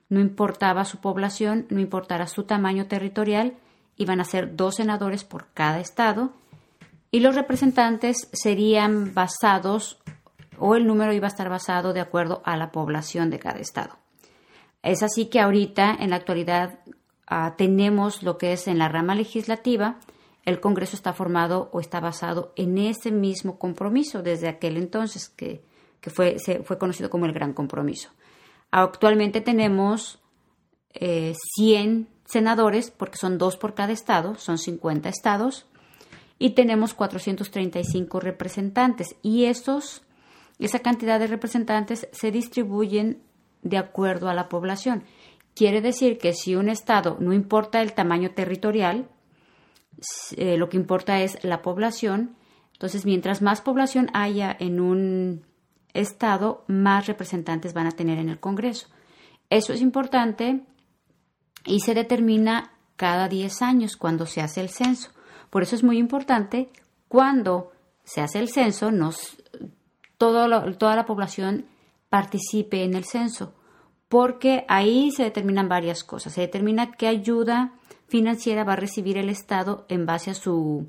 no 0.08 0.20
importaba 0.20 0.84
su 0.84 0.98
población, 0.98 1.66
no 1.70 1.80
importara 1.80 2.26
su 2.26 2.44
tamaño 2.44 2.86
territorial, 2.86 3.54
iban 3.98 4.20
a 4.20 4.24
ser 4.24 4.56
dos 4.56 4.76
senadores 4.76 5.24
por 5.24 5.48
cada 5.52 5.80
estado 5.80 6.32
y 7.10 7.20
los 7.20 7.34
representantes 7.34 8.28
serían 8.32 9.12
basados 9.12 10.00
o 10.58 10.74
el 10.74 10.86
número 10.86 11.12
iba 11.12 11.26
a 11.26 11.30
estar 11.30 11.48
basado 11.48 11.92
de 11.92 12.00
acuerdo 12.00 12.42
a 12.44 12.56
la 12.56 12.72
población 12.72 13.28
de 13.30 13.38
cada 13.38 13.60
estado. 13.60 13.98
Es 14.82 15.02
así 15.02 15.26
que 15.26 15.40
ahorita, 15.40 15.94
en 16.00 16.10
la 16.10 16.16
actualidad, 16.16 16.80
ah, 17.26 17.54
tenemos 17.58 18.22
lo 18.22 18.38
que 18.38 18.52
es 18.52 18.66
en 18.68 18.78
la 18.78 18.88
rama 18.88 19.14
legislativa, 19.14 19.98
el 20.44 20.60
Congreso 20.60 20.96
está 20.96 21.12
formado 21.12 21.68
o 21.72 21.80
está 21.80 22.00
basado 22.00 22.52
en 22.56 22.78
ese 22.78 23.10
mismo 23.10 23.58
compromiso 23.58 24.22
desde 24.22 24.48
aquel 24.48 24.78
entonces 24.78 25.28
que 25.28 25.62
que 26.00 26.10
fue, 26.10 26.38
se, 26.38 26.62
fue 26.62 26.78
conocido 26.78 27.10
como 27.10 27.26
el 27.26 27.32
Gran 27.32 27.52
Compromiso. 27.52 28.10
Actualmente 28.70 29.40
tenemos 29.40 30.20
100 30.92 30.98
eh, 31.00 32.06
senadores, 32.28 32.90
porque 32.90 33.18
son 33.18 33.38
dos 33.38 33.56
por 33.56 33.74
cada 33.74 33.92
estado, 33.92 34.34
son 34.36 34.58
50 34.58 35.08
estados, 35.08 35.66
y 36.38 36.50
tenemos 36.50 36.94
435 36.94 38.20
representantes. 38.20 39.16
Y 39.22 39.44
esos, 39.44 40.02
esa 40.58 40.80
cantidad 40.80 41.18
de 41.18 41.26
representantes 41.26 42.06
se 42.12 42.30
distribuyen 42.30 43.22
de 43.62 43.78
acuerdo 43.78 44.28
a 44.28 44.34
la 44.34 44.48
población. 44.48 45.04
Quiere 45.54 45.80
decir 45.80 46.18
que 46.18 46.34
si 46.34 46.54
un 46.54 46.68
estado, 46.68 47.16
no 47.18 47.32
importa 47.32 47.80
el 47.80 47.94
tamaño 47.94 48.30
territorial, 48.30 49.08
eh, 50.36 50.56
lo 50.56 50.68
que 50.68 50.76
importa 50.76 51.20
es 51.22 51.42
la 51.42 51.62
población, 51.62 52.36
entonces 52.74 53.04
mientras 53.04 53.42
más 53.42 53.60
población 53.60 54.08
haya 54.12 54.54
en 54.56 54.80
un 54.80 55.44
estado, 55.94 56.64
más 56.68 57.06
representantes 57.06 57.72
van 57.72 57.88
a 57.88 57.92
tener 57.92 58.18
en 58.18 58.28
el 58.28 58.38
Congreso. 58.38 58.86
Eso 59.50 59.72
es 59.72 59.80
importante 59.80 60.62
y 61.68 61.80
se 61.80 61.94
determina 61.94 62.72
cada 62.96 63.28
10 63.28 63.62
años 63.62 63.96
cuando 63.96 64.26
se 64.26 64.40
hace 64.40 64.60
el 64.60 64.70
censo. 64.70 65.10
Por 65.50 65.62
eso 65.62 65.76
es 65.76 65.84
muy 65.84 65.98
importante 65.98 66.70
cuando 67.06 67.72
se 68.04 68.20
hace 68.20 68.38
el 68.38 68.48
censo, 68.48 68.90
nos, 68.90 69.36
toda 70.16 70.48
la 70.48 71.06
población 71.06 71.66
participe 72.08 72.84
en 72.84 72.94
el 72.94 73.04
censo, 73.04 73.54
porque 74.08 74.64
ahí 74.68 75.10
se 75.10 75.24
determinan 75.24 75.68
varias 75.68 76.04
cosas. 76.04 76.32
Se 76.32 76.40
determina 76.40 76.92
qué 76.92 77.06
ayuda 77.06 77.74
financiera 78.08 78.64
va 78.64 78.72
a 78.72 78.76
recibir 78.76 79.18
el 79.18 79.28
Estado 79.28 79.84
en 79.88 80.06
base 80.06 80.30
a 80.30 80.34
su 80.34 80.88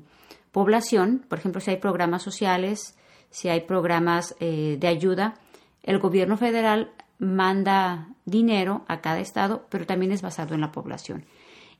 población, 0.52 1.24
por 1.28 1.38
ejemplo, 1.38 1.60
si 1.60 1.70
hay 1.70 1.76
programas 1.76 2.22
sociales, 2.22 2.96
si 3.30 3.48
hay 3.48 3.60
programas 3.60 4.34
eh, 4.40 4.76
de 4.80 4.88
ayuda. 4.88 5.34
El 5.82 5.98
gobierno 5.98 6.36
federal 6.36 6.92
manda 7.20 8.08
dinero 8.24 8.84
a 8.88 9.00
cada 9.00 9.20
estado, 9.20 9.66
pero 9.68 9.86
también 9.86 10.10
es 10.10 10.22
basado 10.22 10.54
en 10.54 10.60
la 10.60 10.72
población. 10.72 11.24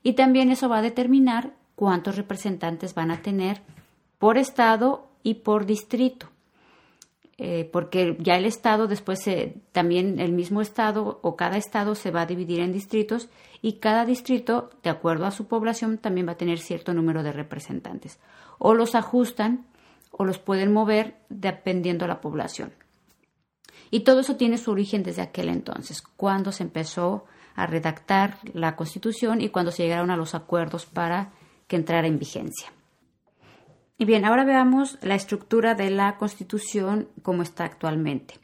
Y 0.03 0.13
también 0.13 0.49
eso 0.49 0.69
va 0.69 0.77
a 0.77 0.81
determinar 0.81 1.53
cuántos 1.75 2.15
representantes 2.15 2.93
van 2.93 3.11
a 3.11 3.21
tener 3.21 3.61
por 4.19 4.37
estado 4.37 5.09
y 5.23 5.35
por 5.35 5.65
distrito. 5.65 6.29
Eh, 7.37 7.67
porque 7.73 8.17
ya 8.19 8.37
el 8.37 8.45
estado 8.45 8.87
después 8.87 9.27
también 9.71 10.19
el 10.19 10.31
mismo 10.31 10.61
estado 10.61 11.19
o 11.23 11.35
cada 11.35 11.57
estado 11.57 11.95
se 11.95 12.11
va 12.11 12.21
a 12.21 12.25
dividir 12.27 12.59
en 12.59 12.71
distritos 12.71 13.29
y 13.63 13.73
cada 13.79 14.05
distrito, 14.05 14.69
de 14.83 14.91
acuerdo 14.91 15.25
a 15.25 15.31
su 15.31 15.47
población, 15.47 15.97
también 15.97 16.27
va 16.27 16.33
a 16.33 16.37
tener 16.37 16.59
cierto 16.59 16.93
número 16.93 17.23
de 17.23 17.31
representantes. 17.31 18.19
O 18.59 18.75
los 18.75 18.93
ajustan 18.93 19.65
o 20.11 20.23
los 20.23 20.37
pueden 20.37 20.71
mover 20.71 21.15
dependiendo 21.29 22.03
de 22.05 22.09
la 22.09 22.21
población. 22.21 22.73
Y 23.89 24.01
todo 24.01 24.21
eso 24.21 24.35
tiene 24.35 24.57
su 24.57 24.71
origen 24.71 25.03
desde 25.03 25.21
aquel 25.21 25.49
entonces, 25.49 26.01
cuando 26.01 26.51
se 26.51 26.63
empezó 26.63 27.25
a 27.55 27.65
redactar 27.65 28.37
la 28.53 28.75
Constitución 28.75 29.41
y 29.41 29.49
cuando 29.49 29.71
se 29.71 29.83
llegaron 29.83 30.11
a 30.11 30.17
los 30.17 30.35
acuerdos 30.35 30.85
para 30.85 31.31
que 31.67 31.75
entrara 31.75 32.07
en 32.07 32.19
vigencia. 32.19 32.71
Y 33.97 34.05
bien, 34.05 34.25
ahora 34.25 34.43
veamos 34.45 34.97
la 35.01 35.15
estructura 35.15 35.75
de 35.75 35.91
la 35.91 36.17
Constitución 36.17 37.09
como 37.21 37.43
está 37.43 37.65
actualmente. 37.65 38.39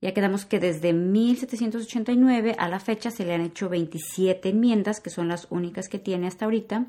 Ya 0.00 0.14
quedamos 0.14 0.46
que 0.46 0.60
desde 0.60 0.92
1789 0.92 2.54
a 2.56 2.68
la 2.68 2.78
fecha 2.78 3.10
se 3.10 3.24
le 3.24 3.34
han 3.34 3.40
hecho 3.40 3.68
27 3.68 4.50
enmiendas, 4.50 5.00
que 5.00 5.10
son 5.10 5.26
las 5.26 5.48
únicas 5.50 5.88
que 5.88 5.98
tiene 5.98 6.28
hasta 6.28 6.44
ahorita. 6.44 6.86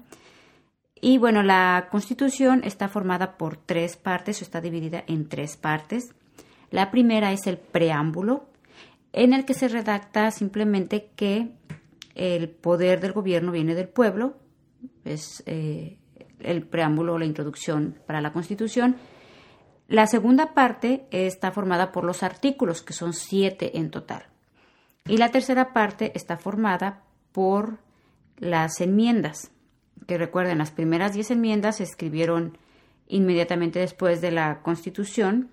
Y 1.01 1.17
bueno, 1.17 1.41
la 1.41 1.87
Constitución 1.89 2.61
está 2.63 2.87
formada 2.87 3.37
por 3.37 3.57
tres 3.57 3.97
partes 3.97 4.41
o 4.41 4.43
está 4.43 4.61
dividida 4.61 5.03
en 5.07 5.27
tres 5.27 5.57
partes. 5.57 6.13
La 6.71 6.91
primera 6.91 7.31
es 7.31 7.47
el 7.47 7.57
preámbulo, 7.57 8.49
en 9.11 9.33
el 9.33 9.45
que 9.45 9.53
se 9.53 9.67
redacta 9.67 10.29
simplemente 10.31 11.09
que 11.15 11.51
el 12.15 12.49
poder 12.49 12.99
del 12.99 13.13
gobierno 13.13 13.51
viene 13.51 13.75
del 13.75 13.87
pueblo, 13.87 14.35
es 15.03 15.43
eh, 15.45 15.97
el 16.39 16.63
preámbulo 16.63 17.13
o 17.13 17.19
la 17.19 17.25
introducción 17.25 17.95
para 18.05 18.21
la 18.21 18.33
Constitución. 18.33 18.95
La 19.87 20.05
segunda 20.05 20.53
parte 20.53 21.07
está 21.11 21.51
formada 21.51 21.91
por 21.91 22.03
los 22.03 22.21
artículos, 22.21 22.81
que 22.81 22.93
son 22.93 23.13
siete 23.13 23.77
en 23.79 23.89
total. 23.89 24.27
Y 25.07 25.17
la 25.17 25.29
tercera 25.29 25.73
parte 25.73 26.11
está 26.13 26.37
formada 26.37 27.01
por 27.31 27.79
las 28.37 28.79
enmiendas, 28.79 29.51
que 30.07 30.17
recuerden, 30.17 30.59
las 30.59 30.71
primeras 30.71 31.13
diez 31.13 31.31
enmiendas 31.31 31.77
se 31.77 31.83
escribieron 31.83 32.57
inmediatamente 33.07 33.79
después 33.79 34.21
de 34.21 34.31
la 34.31 34.61
Constitución 34.61 35.49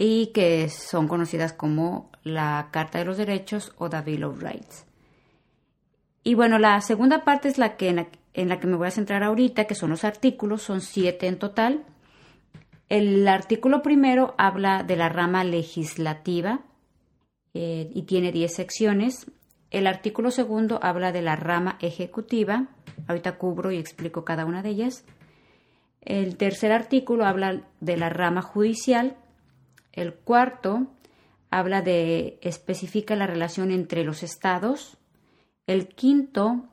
y 0.00 0.28
que 0.28 0.68
son 0.68 1.08
conocidas 1.08 1.52
como 1.52 2.08
la 2.22 2.68
Carta 2.70 2.98
de 2.98 3.04
los 3.04 3.16
Derechos 3.16 3.72
o 3.76 3.90
the 3.90 4.00
Bill 4.00 4.24
of 4.24 4.40
Rights. 4.40 4.86
Y 6.22 6.34
bueno, 6.34 6.58
la 6.58 6.80
segunda 6.80 7.24
parte 7.24 7.48
es 7.48 7.58
la 7.58 7.76
que 7.76 7.88
en, 8.34 8.48
la 8.48 8.60
que 8.60 8.66
me 8.68 8.76
voy 8.76 8.86
a 8.86 8.92
centrar 8.92 9.24
ahorita, 9.24 9.64
que 9.64 9.74
son 9.74 9.90
los 9.90 10.04
artículos, 10.04 10.62
son 10.62 10.80
siete 10.80 11.26
en 11.26 11.38
total. 11.38 11.84
El 12.88 13.26
artículo 13.26 13.82
primero 13.82 14.34
habla 14.38 14.84
de 14.84 14.96
la 14.96 15.08
rama 15.08 15.42
legislativa 15.42 16.60
eh, 17.52 17.90
y 17.92 18.02
tiene 18.02 18.30
diez 18.30 18.54
secciones. 18.54 19.26
El 19.70 19.88
artículo 19.88 20.30
segundo 20.30 20.78
habla 20.80 21.10
de 21.10 21.22
la 21.22 21.34
rama 21.34 21.76
ejecutiva. 21.80 22.68
Ahorita 23.08 23.36
cubro 23.36 23.72
y 23.72 23.78
explico 23.78 24.24
cada 24.24 24.44
una 24.44 24.62
de 24.62 24.70
ellas. 24.70 25.04
El 26.02 26.36
tercer 26.36 26.70
artículo 26.70 27.26
habla 27.26 27.62
de 27.80 27.96
la 27.96 28.10
rama 28.10 28.42
judicial 28.42 29.16
el 30.00 30.14
cuarto 30.14 30.86
habla 31.50 31.82
de, 31.82 32.38
especifica 32.42 33.16
la 33.16 33.26
relación 33.26 33.70
entre 33.70 34.04
los 34.04 34.22
estados. 34.22 34.96
El 35.66 35.88
quinto 35.88 36.66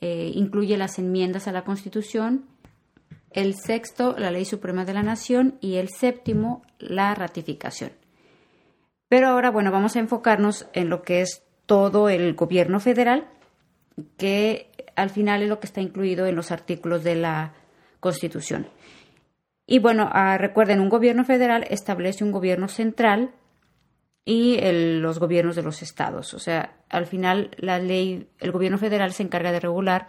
eh, 0.00 0.32
incluye 0.34 0.76
las 0.76 0.98
enmiendas 0.98 1.48
a 1.48 1.52
la 1.52 1.64
Constitución. 1.64 2.46
El 3.30 3.54
sexto, 3.54 4.16
la 4.18 4.30
Ley 4.30 4.44
Suprema 4.44 4.84
de 4.84 4.94
la 4.94 5.02
Nación. 5.02 5.58
Y 5.60 5.76
el 5.76 5.88
séptimo, 5.88 6.62
la 6.78 7.14
ratificación. 7.14 7.92
Pero 9.08 9.28
ahora, 9.28 9.50
bueno, 9.50 9.70
vamos 9.70 9.96
a 9.96 10.00
enfocarnos 10.00 10.66
en 10.72 10.88
lo 10.88 11.02
que 11.02 11.20
es 11.20 11.42
todo 11.66 12.08
el 12.08 12.34
gobierno 12.34 12.80
federal, 12.80 13.28
que 14.16 14.70
al 14.96 15.10
final 15.10 15.42
es 15.42 15.48
lo 15.48 15.60
que 15.60 15.66
está 15.66 15.80
incluido 15.80 16.26
en 16.26 16.36
los 16.36 16.50
artículos 16.50 17.04
de 17.04 17.16
la 17.16 17.54
Constitución. 18.00 18.66
Y 19.72 19.78
bueno, 19.78 20.10
ah, 20.12 20.36
recuerden, 20.36 20.80
un 20.80 20.88
gobierno 20.88 21.24
federal 21.24 21.64
establece 21.70 22.24
un 22.24 22.32
gobierno 22.32 22.66
central 22.66 23.30
y 24.24 24.58
los 24.98 25.20
gobiernos 25.20 25.54
de 25.54 25.62
los 25.62 25.80
estados. 25.82 26.34
O 26.34 26.40
sea, 26.40 26.76
al 26.88 27.06
final 27.06 27.52
la 27.56 27.78
ley, 27.78 28.28
el 28.40 28.50
gobierno 28.50 28.78
federal 28.78 29.12
se 29.12 29.22
encarga 29.22 29.52
de 29.52 29.60
regular 29.60 30.08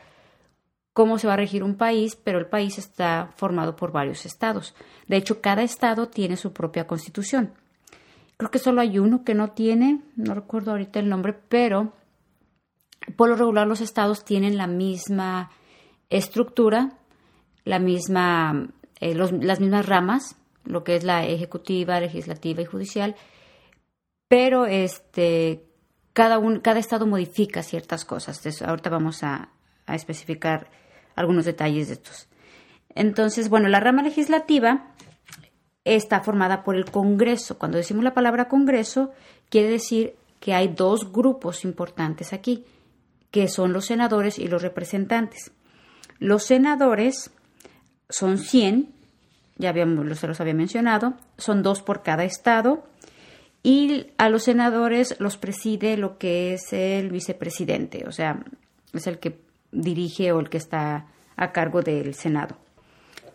cómo 0.93 1.19
se 1.19 1.27
va 1.27 1.33
a 1.33 1.37
regir 1.37 1.63
un 1.63 1.75
país, 1.75 2.15
pero 2.15 2.39
el 2.39 2.47
país 2.47 2.79
está 2.79 3.29
formado 3.35 3.75
por 3.75 3.91
varios 3.91 4.25
estados. 4.25 4.73
De 5.07 5.17
hecho, 5.17 5.41
cada 5.41 5.61
estado 5.61 6.07
tiene 6.07 6.37
su 6.37 6.53
propia 6.53 6.87
constitución. 6.87 7.53
Creo 8.37 8.49
que 8.49 8.57
solo 8.57 8.81
hay 8.81 8.97
uno 8.97 9.23
que 9.23 9.35
no 9.35 9.51
tiene, 9.51 10.01
no 10.15 10.33
recuerdo 10.33 10.71
ahorita 10.71 10.97
el 10.97 11.07
nombre, 11.07 11.33
pero 11.33 11.93
por 13.15 13.29
lo 13.29 13.35
regular 13.35 13.67
los 13.67 13.79
estados 13.79 14.25
tienen 14.25 14.57
la 14.57 14.65
misma 14.65 15.51
estructura, 16.09 16.97
la 17.63 17.77
misma 17.77 18.71
eh, 19.01 19.15
las 19.15 19.59
mismas 19.59 19.85
ramas, 19.85 20.37
lo 20.63 20.83
que 20.83 20.95
es 20.95 21.03
la 21.03 21.25
ejecutiva, 21.25 21.99
legislativa 21.99 22.61
y 22.61 22.65
judicial, 22.65 23.15
pero 24.27 24.65
este, 24.65 25.65
cada, 26.13 26.39
un, 26.39 26.59
cada 26.59 26.79
estado 26.79 27.05
modifica 27.07 27.63
ciertas 27.63 28.05
cosas. 28.05 28.37
Entonces, 28.37 28.61
ahorita 28.61 28.89
vamos 28.89 29.23
a, 29.23 29.49
a 29.87 29.95
especificar 29.95 30.69
algunos 31.15 31.45
detalles 31.45 31.87
de 31.87 31.95
estos. 31.95 32.27
Entonces, 32.95 33.49
bueno, 33.49 33.67
la 33.69 33.79
rama 33.79 34.03
legislativa 34.03 34.93
está 35.83 36.21
formada 36.21 36.63
por 36.63 36.75
el 36.75 36.85
Congreso. 36.85 37.57
Cuando 37.57 37.77
decimos 37.77 38.03
la 38.03 38.13
palabra 38.13 38.47
Congreso, 38.47 39.11
quiere 39.49 39.69
decir 39.69 40.15
que 40.39 40.53
hay 40.53 40.67
dos 40.67 41.11
grupos 41.11 41.65
importantes 41.65 42.33
aquí, 42.33 42.65
que 43.31 43.47
son 43.47 43.73
los 43.73 43.85
senadores 43.85 44.37
y 44.37 44.47
los 44.47 44.61
representantes. 44.61 45.51
Los 46.19 46.43
senadores 46.43 47.31
son 48.11 48.37
100, 48.37 48.89
ya 49.57 49.69
habíamos, 49.69 50.19
se 50.19 50.27
los 50.27 50.39
había 50.39 50.53
mencionado, 50.53 51.15
son 51.37 51.63
dos 51.63 51.81
por 51.81 52.03
cada 52.03 52.23
estado 52.23 52.83
y 53.63 54.07
a 54.17 54.29
los 54.29 54.43
senadores 54.43 55.15
los 55.19 55.37
preside 55.37 55.97
lo 55.97 56.17
que 56.17 56.53
es 56.53 56.73
el 56.73 57.09
vicepresidente, 57.09 58.05
o 58.07 58.11
sea, 58.11 58.43
es 58.93 59.07
el 59.07 59.19
que 59.19 59.39
dirige 59.71 60.31
o 60.31 60.39
el 60.39 60.49
que 60.49 60.57
está 60.57 61.07
a 61.35 61.51
cargo 61.51 61.81
del 61.81 62.13
Senado. 62.13 62.57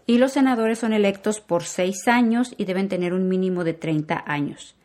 Y 0.07 0.19
los 0.19 0.33
senadores 0.33 0.79
son 0.79 0.93
electos 0.93 1.41
por 1.41 1.65
seis 1.65 2.07
años 2.07 2.55
y 2.57 2.65
deben 2.65 2.89
tener 2.89 3.13
un 3.13 3.29
mínimo 3.29 3.65
de 3.65 3.75
30 3.75 4.23
años. 4.27 4.77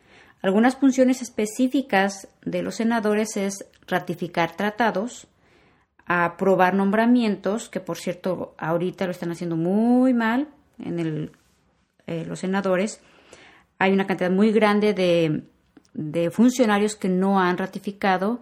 Algunas 0.42 0.74
funciones 0.76 1.22
específicas 1.22 2.26
de 2.44 2.62
los 2.62 2.76
senadores 2.76 3.36
es 3.36 3.64
ratificar 3.86 4.56
tratados, 4.56 5.28
aprobar 6.06 6.74
nombramientos, 6.74 7.68
que 7.68 7.80
por 7.80 7.98
cierto 7.98 8.54
ahorita 8.58 9.06
lo 9.06 9.12
están 9.12 9.30
haciendo 9.30 9.56
muy 9.56 10.14
mal 10.14 10.48
en 10.78 10.98
el, 10.98 11.32
eh, 12.06 12.24
los 12.26 12.40
senadores. 12.40 13.00
Hay 13.78 13.92
una 13.92 14.06
cantidad 14.06 14.30
muy 14.30 14.52
grande 14.52 14.94
de, 14.94 15.44
de 15.94 16.30
funcionarios 16.30 16.96
que 16.96 17.08
no 17.08 17.40
han 17.40 17.58
ratificado 17.58 18.40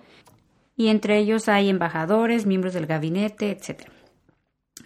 y 0.76 0.88
entre 0.88 1.18
ellos 1.18 1.48
hay 1.48 1.68
embajadores, 1.68 2.46
miembros 2.46 2.74
del 2.74 2.86
gabinete, 2.86 3.50
etc. 3.50 3.82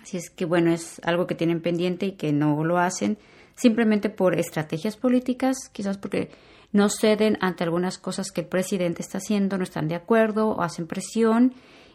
Así 0.03 0.17
es 0.17 0.31
que 0.31 0.45
bueno, 0.45 0.73
es 0.73 1.01
algo 1.05 1.27
que 1.27 1.35
tienen 1.35 1.61
pendiente 1.61 2.07
y 2.07 2.13
que 2.13 2.33
no 2.33 2.65
lo 2.65 2.79
hacen 2.79 3.19
simplemente 3.57 4.11
por 4.11 4.39
estrategias 4.39 4.97
políticas, 4.97 5.57
quizás 5.73 5.99
porque 5.99 6.31
no 6.73 6.89
ceden 6.89 7.39
ante 7.41 7.63
algunas 7.63 7.99
cosas 7.99 8.33
que 8.33 8.41
el 8.41 8.49
presidente 8.49 9.01
está 9.01 9.19
haciendo, 9.19 9.57
no 9.57 9.65
están 9.65 9.87
de 9.87 9.95
acuerdo 9.95 10.49
o 10.49 10.63
hacen 10.63 10.89
presión 10.89 11.55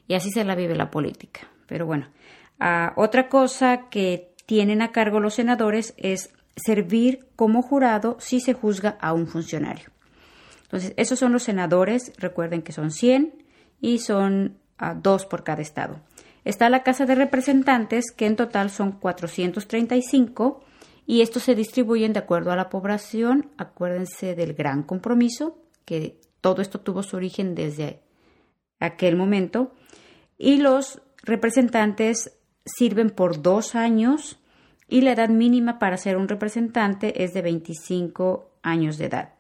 y 0.10 0.16
así 0.16 0.32
se 0.32 0.44
la 0.44 0.56
vive 0.56 0.76
la 0.76 0.92
política. 0.92 1.42
Pero 1.68 1.86
bueno, 1.86 2.08
ah, 2.60 2.94
otra 2.98 3.30
cosa 3.30 3.90
que 3.90 4.34
tienen 4.48 4.82
a 4.82 4.92
cargo 4.92 5.20
los 5.20 5.36
senadores 5.36 5.94
es 5.98 6.34
servir 6.56 7.28
como 7.36 7.62
jurado 7.62 8.18
si 8.20 8.42
se 8.42 8.54
juzga 8.54 8.98
a 9.00 9.14
un 9.14 9.28
funcionario. 9.28 9.92
Entonces, 10.64 10.94
esos 10.98 11.20
son 11.20 11.32
los 11.32 11.44
senadores, 11.44 12.12
recuerden 12.18 12.64
que 12.64 12.72
son 12.72 12.90
100 12.90 13.46
y 13.80 14.00
son 14.00 14.58
ah, 14.80 14.96
dos 14.96 15.28
por 15.28 15.44
cada 15.44 15.62
estado. 15.62 16.02
Está 16.44 16.70
la 16.70 16.82
Casa 16.82 17.06
de 17.06 17.14
Representantes, 17.14 18.12
que 18.12 18.26
en 18.26 18.36
total 18.36 18.72
son 18.72 18.94
435, 18.94 20.64
y 21.06 21.22
estos 21.22 21.44
se 21.44 21.54
distribuyen 21.54 22.14
de 22.14 22.20
acuerdo 22.20 22.52
a 22.52 22.56
la 22.56 22.70
población. 22.70 23.52
Acuérdense 23.58 24.34
del 24.34 24.56
gran 24.56 24.82
compromiso, 24.82 25.60
que 25.86 26.20
todo 26.42 26.64
esto 26.64 26.80
tuvo 26.80 27.04
su 27.04 27.16
origen 27.16 27.54
desde 27.54 28.02
aquel 28.80 29.16
momento 29.16 29.72
y 30.40 30.58
los 30.58 31.02
representantes 31.22 32.36
sirven 32.66 33.12
por 33.12 33.44
dos 33.44 33.76
años 33.76 34.40
y 34.88 35.02
la 35.02 35.12
edad 35.12 35.30
mínima 35.30 35.78
para 35.78 35.98
ser 35.98 36.18
un 36.18 36.28
representante 36.28 37.24
es 37.24 37.34
de 37.34 37.44
25 37.44 38.50
años 38.64 38.98
de 38.98 39.06
edad. 39.06 39.34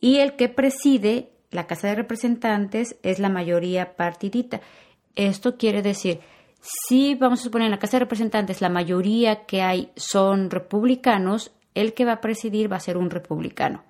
Y 0.00 0.16
el 0.16 0.34
que 0.34 0.48
preside 0.48 1.30
la 1.50 1.66
Casa 1.66 1.88
de 1.88 1.94
Representantes 1.94 2.96
es 3.02 3.20
la 3.20 3.28
mayoría 3.28 3.94
partidita. 3.94 4.60
Esto 5.14 5.56
quiere 5.56 5.82
decir, 5.82 6.20
si 6.60 7.14
vamos 7.14 7.40
a 7.40 7.44
suponer 7.44 7.66
en 7.66 7.70
la 7.70 7.78
Casa 7.78 7.98
de 7.98 8.04
Representantes 8.04 8.60
la 8.60 8.70
mayoría 8.70 9.44
que 9.44 9.62
hay 9.62 9.92
son 9.94 10.50
republicanos, 10.50 11.52
el 11.74 11.92
que 11.94 12.04
va 12.04 12.14
a 12.14 12.20
presidir 12.20 12.72
va 12.72 12.76
a 12.76 12.80
ser 12.80 12.96
un 12.96 13.10
republicano. 13.10 13.84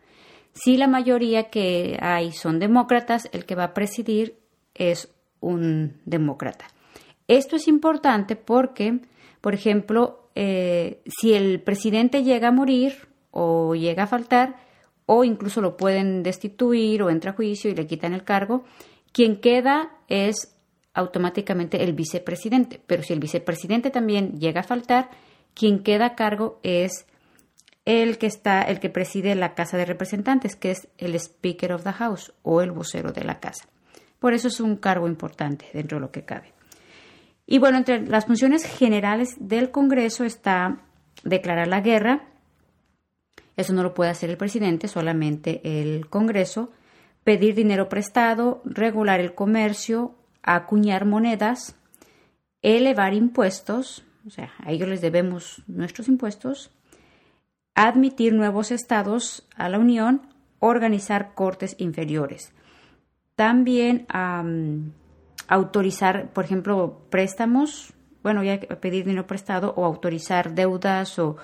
Si 0.52 0.76
la 0.76 0.86
mayoría 0.86 1.50
que 1.50 1.98
hay 2.00 2.32
son 2.32 2.58
demócratas, 2.58 3.28
el 3.32 3.44
que 3.44 3.54
va 3.54 3.64
a 3.64 3.74
presidir 3.74 4.36
es 4.74 5.13
un 5.44 5.94
demócrata. 6.04 6.66
Esto 7.28 7.56
es 7.56 7.68
importante 7.68 8.36
porque, 8.36 9.00
por 9.40 9.54
ejemplo, 9.54 10.28
eh, 10.34 11.02
si 11.06 11.34
el 11.34 11.60
presidente 11.60 12.22
llega 12.22 12.48
a 12.48 12.52
morir 12.52 13.08
o 13.30 13.74
llega 13.74 14.04
a 14.04 14.08
faltar, 14.08 14.56
o 15.06 15.24
incluso 15.24 15.60
lo 15.60 15.76
pueden 15.76 16.22
destituir 16.22 17.02
o 17.02 17.10
entra 17.10 17.32
a 17.32 17.34
juicio 17.34 17.70
y 17.70 17.74
le 17.74 17.86
quitan 17.86 18.14
el 18.14 18.24
cargo, 18.24 18.64
quien 19.12 19.40
queda 19.40 19.90
es 20.08 20.56
automáticamente 20.94 21.82
el 21.82 21.92
vicepresidente. 21.92 22.80
Pero 22.86 23.02
si 23.02 23.12
el 23.12 23.20
vicepresidente 23.20 23.90
también 23.90 24.38
llega 24.38 24.60
a 24.60 24.64
faltar, 24.64 25.10
quien 25.52 25.82
queda 25.82 26.06
a 26.06 26.14
cargo 26.14 26.58
es 26.62 27.06
el 27.84 28.16
que 28.16 28.26
está, 28.26 28.62
el 28.62 28.80
que 28.80 28.88
preside 28.88 29.34
la 29.34 29.54
Casa 29.54 29.76
de 29.76 29.84
Representantes, 29.84 30.56
que 30.56 30.70
es 30.70 30.88
el 30.96 31.14
Speaker 31.14 31.72
of 31.72 31.84
the 31.84 31.92
House 31.92 32.32
o 32.42 32.62
el 32.62 32.72
vocero 32.72 33.12
de 33.12 33.24
la 33.24 33.40
Casa. 33.40 33.68
Por 34.24 34.32
eso 34.32 34.48
es 34.48 34.58
un 34.58 34.76
cargo 34.76 35.06
importante 35.06 35.66
dentro 35.74 35.98
de 35.98 36.00
lo 36.00 36.10
que 36.10 36.24
cabe. 36.24 36.54
Y 37.44 37.58
bueno, 37.58 37.76
entre 37.76 38.06
las 38.06 38.24
funciones 38.24 38.64
generales 38.64 39.36
del 39.38 39.70
Congreso 39.70 40.24
está 40.24 40.80
declarar 41.24 41.68
la 41.68 41.82
guerra. 41.82 42.24
Eso 43.54 43.74
no 43.74 43.82
lo 43.82 43.92
puede 43.92 44.10
hacer 44.10 44.30
el 44.30 44.38
presidente, 44.38 44.88
solamente 44.88 45.60
el 45.62 46.08
Congreso. 46.08 46.72
Pedir 47.22 47.54
dinero 47.54 47.90
prestado, 47.90 48.62
regular 48.64 49.20
el 49.20 49.34
comercio, 49.34 50.14
acuñar 50.42 51.04
monedas, 51.04 51.76
elevar 52.62 53.12
impuestos, 53.12 54.06
o 54.26 54.30
sea, 54.30 54.54
a 54.64 54.72
ellos 54.72 54.88
les 54.88 55.02
debemos 55.02 55.62
nuestros 55.66 56.08
impuestos, 56.08 56.70
admitir 57.74 58.32
nuevos 58.32 58.70
estados 58.70 59.46
a 59.54 59.68
la 59.68 59.78
Unión, 59.78 60.22
organizar 60.60 61.34
cortes 61.34 61.76
inferiores. 61.78 62.54
También 63.36 64.06
autorizar, 65.48 66.30
por 66.32 66.44
ejemplo, 66.44 67.00
préstamos, 67.10 67.92
bueno, 68.22 68.42
ya 68.42 68.58
pedir 68.60 69.04
dinero 69.04 69.26
prestado 69.26 69.74
o 69.76 69.84
autorizar 69.84 70.54
deudas 70.54 71.18
o 71.18 71.36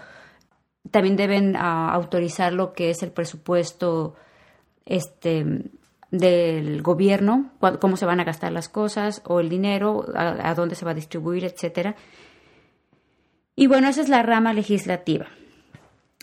también 0.90 1.16
deben 1.16 1.56
ah, 1.56 1.92
autorizar 1.92 2.52
lo 2.52 2.72
que 2.72 2.90
es 2.90 3.02
el 3.02 3.12
presupuesto 3.12 4.14
este 4.86 5.70
del 6.10 6.82
gobierno, 6.82 7.52
cómo 7.80 7.96
se 7.96 8.06
van 8.06 8.18
a 8.18 8.24
gastar 8.24 8.50
las 8.50 8.68
cosas 8.68 9.22
o 9.26 9.38
el 9.38 9.48
dinero, 9.48 10.06
a, 10.14 10.50
a 10.50 10.54
dónde 10.54 10.74
se 10.74 10.84
va 10.84 10.90
a 10.90 10.94
distribuir, 10.94 11.44
etcétera. 11.44 11.94
Y 13.54 13.68
bueno, 13.68 13.88
esa 13.88 14.00
es 14.00 14.08
la 14.08 14.22
rama 14.22 14.52
legislativa. 14.52 15.26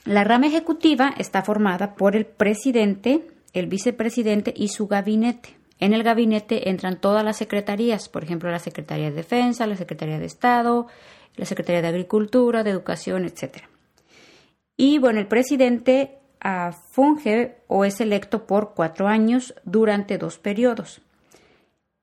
La 0.04 0.24
rama 0.24 0.48
ejecutiva 0.48 1.14
está 1.18 1.42
formada 1.42 1.96
por 1.96 2.16
el 2.16 2.26
presidente, 2.26 3.28
el 3.54 3.68
vicepresidente 3.68 4.54
y 4.56 4.70
su 4.70 4.88
gabinete. 4.88 5.57
En 5.80 5.94
el 5.94 6.04
gabinete 6.04 6.70
entran 6.70 7.00
todas 7.00 7.24
las 7.24 7.38
secretarías, 7.38 8.10
por 8.10 8.24
ejemplo, 8.24 8.50
la 8.50 8.60
Secretaría 8.60 9.10
de 9.10 9.16
Defensa, 9.16 9.68
la 9.68 9.76
Secretaría 9.76 10.20
de 10.20 10.26
Estado, 10.26 10.88
la 11.36 11.46
Secretaría 11.46 11.82
de 11.82 11.90
Agricultura, 11.90 12.64
de 12.64 12.72
Educación, 12.72 13.26
etc. 13.26 13.64
Y 14.76 14.98
bueno, 14.98 15.20
el 15.20 15.28
presidente 15.28 16.18
uh, 16.44 16.74
funge 16.92 17.58
o 17.68 17.86
es 17.86 18.02
electo 18.02 18.48
por 18.48 18.74
cuatro 18.74 19.08
años 19.08 19.54
durante 19.64 20.18
dos 20.18 20.40
periodos. 20.40 21.02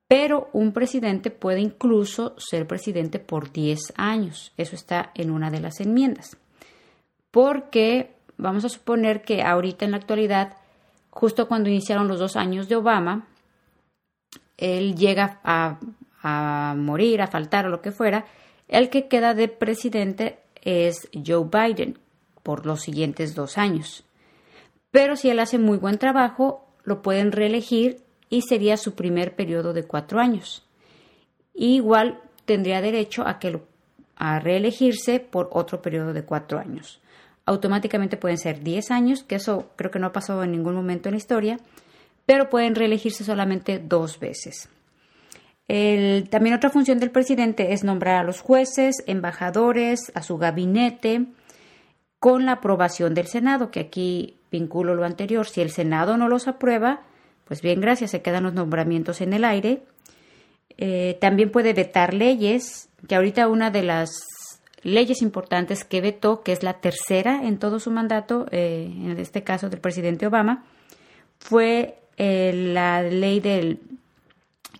Pero 0.07 0.49
un 0.53 0.71
presidente 0.71 1.31
puede 1.31 1.59
incluso 1.59 2.35
ser 2.37 2.67
presidente 2.67 3.19
por 3.19 3.51
diez 3.51 3.91
años. 3.97 4.53
Eso 4.55 4.75
está 4.75 5.11
en 5.15 5.31
una 5.31 5.51
de 5.51 5.59
las 5.59 5.79
enmiendas 5.81 6.37
porque 7.35 8.15
vamos 8.37 8.63
a 8.63 8.69
suponer 8.69 9.21
que 9.21 9.43
ahorita 9.43 9.83
en 9.83 9.91
la 9.91 9.97
actualidad, 9.97 10.53
justo 11.09 11.49
cuando 11.49 11.67
iniciaron 11.67 12.07
los 12.07 12.17
dos 12.17 12.37
años 12.37 12.69
de 12.69 12.77
Obama, 12.77 13.27
él 14.57 14.95
llega 14.95 15.39
a, 15.43 15.77
morir, 16.75 17.21
a 17.21 17.27
faltar 17.27 17.67
o 17.67 17.69
lo 17.69 17.81
que 17.81 17.91
fuera, 17.91 18.25
el 18.67 18.89
que 18.89 19.07
queda 19.07 19.33
de 19.33 19.47
presidente 19.47 20.39
es 20.63 21.07
Joe 21.13 21.45
Biden 21.51 21.99
por 22.41 22.65
los 22.65 22.81
siguientes 22.81 23.35
dos 23.35 23.57
años. 23.57 24.03
Pero 24.89 25.15
si 25.15 25.29
él 25.29 25.39
hace 25.39 25.59
muy 25.59 25.77
buen 25.77 25.99
trabajo, 25.99 26.67
lo 26.83 27.01
pueden 27.01 27.31
reelegir 27.31 28.01
y 28.29 28.41
sería 28.41 28.77
su 28.77 28.95
primer 28.95 29.35
periodo 29.35 29.73
de 29.73 29.83
cuatro 29.83 30.19
años. 30.19 30.65
igual 31.53 32.19
tendría 32.45 32.81
derecho 32.81 33.25
a, 33.25 33.39
que 33.39 33.59
a 34.15 34.39
reelegirse 34.39 35.19
por 35.19 35.49
otro 35.51 35.81
periodo 35.81 36.13
de 36.13 36.23
cuatro 36.23 36.59
años 36.59 37.01
automáticamente 37.45 38.17
pueden 38.17 38.37
ser 38.37 38.63
10 38.63 38.91
años, 38.91 39.23
que 39.23 39.35
eso 39.35 39.69
creo 39.75 39.91
que 39.91 39.99
no 39.99 40.07
ha 40.07 40.13
pasado 40.13 40.43
en 40.43 40.51
ningún 40.51 40.75
momento 40.75 41.09
en 41.09 41.13
la 41.13 41.17
historia, 41.17 41.59
pero 42.25 42.49
pueden 42.49 42.75
reelegirse 42.75 43.23
solamente 43.23 43.79
dos 43.79 44.19
veces. 44.19 44.69
también 45.67 46.55
otra 46.55 46.69
función 46.69 46.99
del 46.99 47.11
presidente 47.11 47.73
es 47.73 47.83
nombrar 47.83 48.17
a 48.17 48.23
los 48.23 48.41
jueces, 48.41 49.03
embajadores, 49.07 50.11
a 50.13 50.21
su 50.21 50.37
gabinete, 50.37 51.25
con 52.19 52.45
la 52.45 52.53
aprobación 52.53 53.13
del 53.13 53.27
Senado, 53.27 53.69
que 53.71 53.79
aquí 53.79 54.37
vinculo 54.51 54.95
lo 54.95 55.05
anterior. 55.05 55.45
Si 55.47 55.61
el 55.61 55.69
Senado 55.69 56.17
no 56.17 56.27
los 56.27 56.47
aprueba, 56.47 57.01
pues 57.45 57.61
bien, 57.61 57.81
gracias, 57.81 58.11
se 58.11 58.21
quedan 58.21 58.43
los 58.43 58.53
nombramientos 58.53 59.21
en 59.21 59.33
el 59.33 59.45
aire. 59.45 59.83
Eh, 60.77 61.17
también 61.21 61.51
puede 61.51 61.73
vetar 61.73 62.13
leyes, 62.13 62.89
que 63.07 63.15
ahorita 63.15 63.47
una 63.47 63.69
de 63.69 63.83
las 63.83 64.09
leyes 64.81 65.21
importantes 65.21 65.83
que 65.83 66.01
vetó, 66.01 66.41
que 66.41 66.51
es 66.51 66.63
la 66.63 66.79
tercera 66.79 67.41
en 67.43 67.59
todo 67.59 67.79
su 67.79 67.91
mandato, 67.91 68.45
eh, 68.51 68.91
en 68.91 69.19
este 69.19 69.43
caso 69.43 69.69
del 69.69 69.79
presidente 69.79 70.27
Obama, 70.27 70.65
fue 71.39 71.99
eh, 72.17 72.51
la 72.53 73.01
ley 73.01 73.39
del 73.39 73.79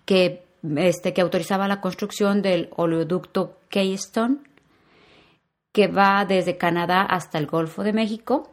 que, 0.06 0.44
este, 0.78 1.14
que 1.14 1.22
autorizaba 1.22 1.68
la 1.68 1.82
construcción 1.82 2.42
del 2.42 2.70
oleoducto 2.76 3.60
Keystone, 3.70 4.38
que 5.72 5.88
va 5.88 6.26
desde 6.26 6.58
Canadá 6.58 7.02
hasta 7.02 7.38
el 7.38 7.48
Golfo 7.48 7.84
de 7.84 7.94
México. 7.94 8.50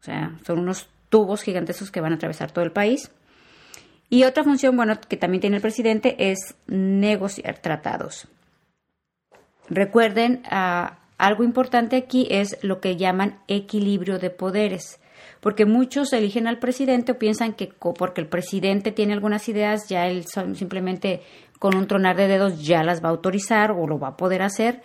O 0.00 0.02
sea, 0.02 0.36
son 0.44 0.58
unos 0.58 0.88
tubos 1.08 1.42
gigantescos 1.42 1.90
que 1.90 2.00
van 2.00 2.12
a 2.12 2.16
atravesar 2.16 2.50
todo 2.50 2.64
el 2.64 2.72
país. 2.72 3.10
Y 4.08 4.24
otra 4.24 4.42
función, 4.42 4.76
bueno, 4.76 4.98
que 5.00 5.16
también 5.16 5.40
tiene 5.40 5.56
el 5.56 5.62
presidente 5.62 6.16
es 6.30 6.56
negociar 6.66 7.58
tratados. 7.58 8.26
Recuerden, 9.68 10.42
ah, 10.50 10.98
algo 11.16 11.44
importante 11.44 11.96
aquí 11.96 12.26
es 12.28 12.58
lo 12.62 12.80
que 12.80 12.96
llaman 12.96 13.38
equilibrio 13.46 14.18
de 14.18 14.30
poderes, 14.30 14.98
porque 15.40 15.66
muchos 15.66 16.12
eligen 16.12 16.46
al 16.46 16.58
presidente 16.58 17.12
o 17.12 17.18
piensan 17.18 17.54
que 17.54 17.72
porque 17.98 18.20
el 18.20 18.28
presidente 18.28 18.92
tiene 18.92 19.12
algunas 19.12 19.48
ideas, 19.48 19.88
ya 19.88 20.06
él 20.06 20.24
simplemente 20.54 21.22
con 21.58 21.76
un 21.76 21.86
tronar 21.86 22.16
de 22.16 22.28
dedos 22.28 22.64
ya 22.64 22.82
las 22.82 23.02
va 23.02 23.08
a 23.08 23.12
autorizar 23.12 23.72
o 23.72 23.86
lo 23.86 23.98
va 23.98 24.08
a 24.08 24.16
poder 24.16 24.42
hacer, 24.42 24.82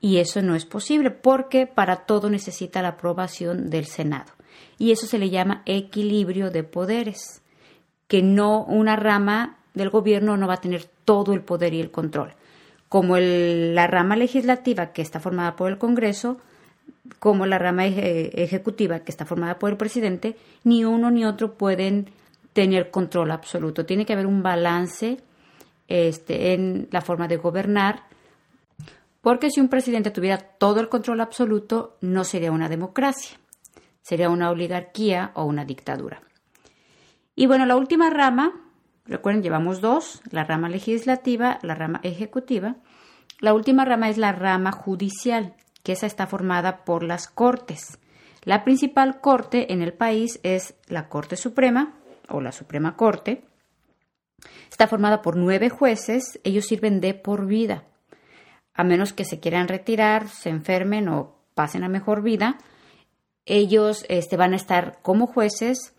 y 0.00 0.18
eso 0.18 0.42
no 0.42 0.54
es 0.54 0.66
posible, 0.66 1.10
porque 1.10 1.66
para 1.66 2.04
todo 2.04 2.28
necesita 2.28 2.82
la 2.82 2.88
aprobación 2.88 3.70
del 3.70 3.86
Senado. 3.86 4.32
Y 4.78 4.90
eso 4.90 5.06
se 5.06 5.18
le 5.18 5.30
llama 5.30 5.62
equilibrio 5.66 6.50
de 6.50 6.64
poderes, 6.64 7.42
que 8.08 8.22
no 8.22 8.64
una 8.64 8.96
rama 8.96 9.58
del 9.72 9.90
gobierno 9.90 10.36
no 10.36 10.46
va 10.46 10.54
a 10.54 10.60
tener 10.60 10.84
todo 11.04 11.32
el 11.32 11.42
poder 11.42 11.74
y 11.74 11.80
el 11.80 11.90
control 11.90 12.34
como 12.94 13.16
la 13.18 13.88
rama 13.88 14.14
legislativa 14.14 14.92
que 14.92 15.02
está 15.02 15.18
formada 15.18 15.56
por 15.56 15.68
el 15.68 15.78
Congreso, 15.78 16.38
como 17.18 17.46
la 17.46 17.58
rama 17.58 17.86
ejecutiva 17.86 19.00
que 19.00 19.10
está 19.10 19.24
formada 19.24 19.58
por 19.58 19.70
el 19.70 19.76
presidente, 19.76 20.36
ni 20.64 20.84
uno 20.84 21.10
ni 21.10 21.24
otro 21.24 21.54
pueden 21.54 22.10
tener 22.52 22.90
control 22.90 23.30
absoluto. 23.30 23.86
Tiene 23.86 24.06
que 24.06 24.12
haber 24.12 24.26
un 24.26 24.42
balance 24.42 25.18
este, 25.88 26.52
en 26.52 26.88
la 26.90 27.00
forma 27.00 27.28
de 27.28 27.36
gobernar, 27.36 28.04
porque 29.20 29.50
si 29.50 29.60
un 29.60 29.68
presidente 29.68 30.10
tuviera 30.10 30.38
todo 30.38 30.80
el 30.80 30.88
control 30.88 31.20
absoluto, 31.20 31.96
no 32.00 32.24
sería 32.24 32.52
una 32.52 32.68
democracia, 32.68 33.38
sería 34.02 34.30
una 34.30 34.50
oligarquía 34.50 35.32
o 35.34 35.44
una 35.44 35.64
dictadura. 35.64 36.22
Y 37.34 37.46
bueno, 37.46 37.66
la 37.66 37.76
última 37.76 38.10
rama 38.10 38.52
Recuerden, 39.06 39.42
llevamos 39.42 39.82
dos, 39.82 40.22
la 40.30 40.44
rama 40.44 40.70
legislativa, 40.70 41.58
la 41.62 41.74
rama 41.74 42.00
ejecutiva. 42.02 42.76
La 43.40 43.52
última 43.52 43.84
rama 43.84 44.08
es 44.08 44.16
la 44.16 44.32
rama 44.32 44.72
judicial, 44.72 45.54
que 45.84 45.92
esa 45.92 46.06
está 46.06 46.26
formada 46.26 46.84
por 46.84 47.04
las 47.04 47.28
cortes. 47.28 47.98
La 48.42 48.64
principal 48.64 49.20
corte 49.20 49.72
en 49.72 49.82
el 49.82 49.92
país 49.92 50.40
es 50.42 50.74
la 50.88 51.08
Corte 51.08 51.36
Suprema 51.36 51.94
o 52.28 52.40
la 52.40 52.50
Suprema 52.50 52.96
Corte. 52.96 53.44
Está 54.68 54.88
formada 54.88 55.22
por 55.22 55.36
nueve 55.36 55.70
jueces, 55.70 56.40
ellos 56.42 56.66
sirven 56.66 57.00
de 57.00 57.14
por 57.14 57.46
vida. 57.46 57.84
A 58.74 58.82
menos 58.82 59.12
que 59.12 59.24
se 59.24 59.38
quieran 59.38 59.68
retirar, 59.68 60.28
se 60.28 60.48
enfermen 60.48 61.08
o 61.08 61.36
pasen 61.54 61.84
a 61.84 61.88
mejor 61.88 62.22
vida, 62.22 62.58
ellos 63.46 64.04
este, 64.08 64.36
van 64.36 64.54
a 64.54 64.56
estar 64.56 64.98
como 65.02 65.28
jueces 65.28 65.94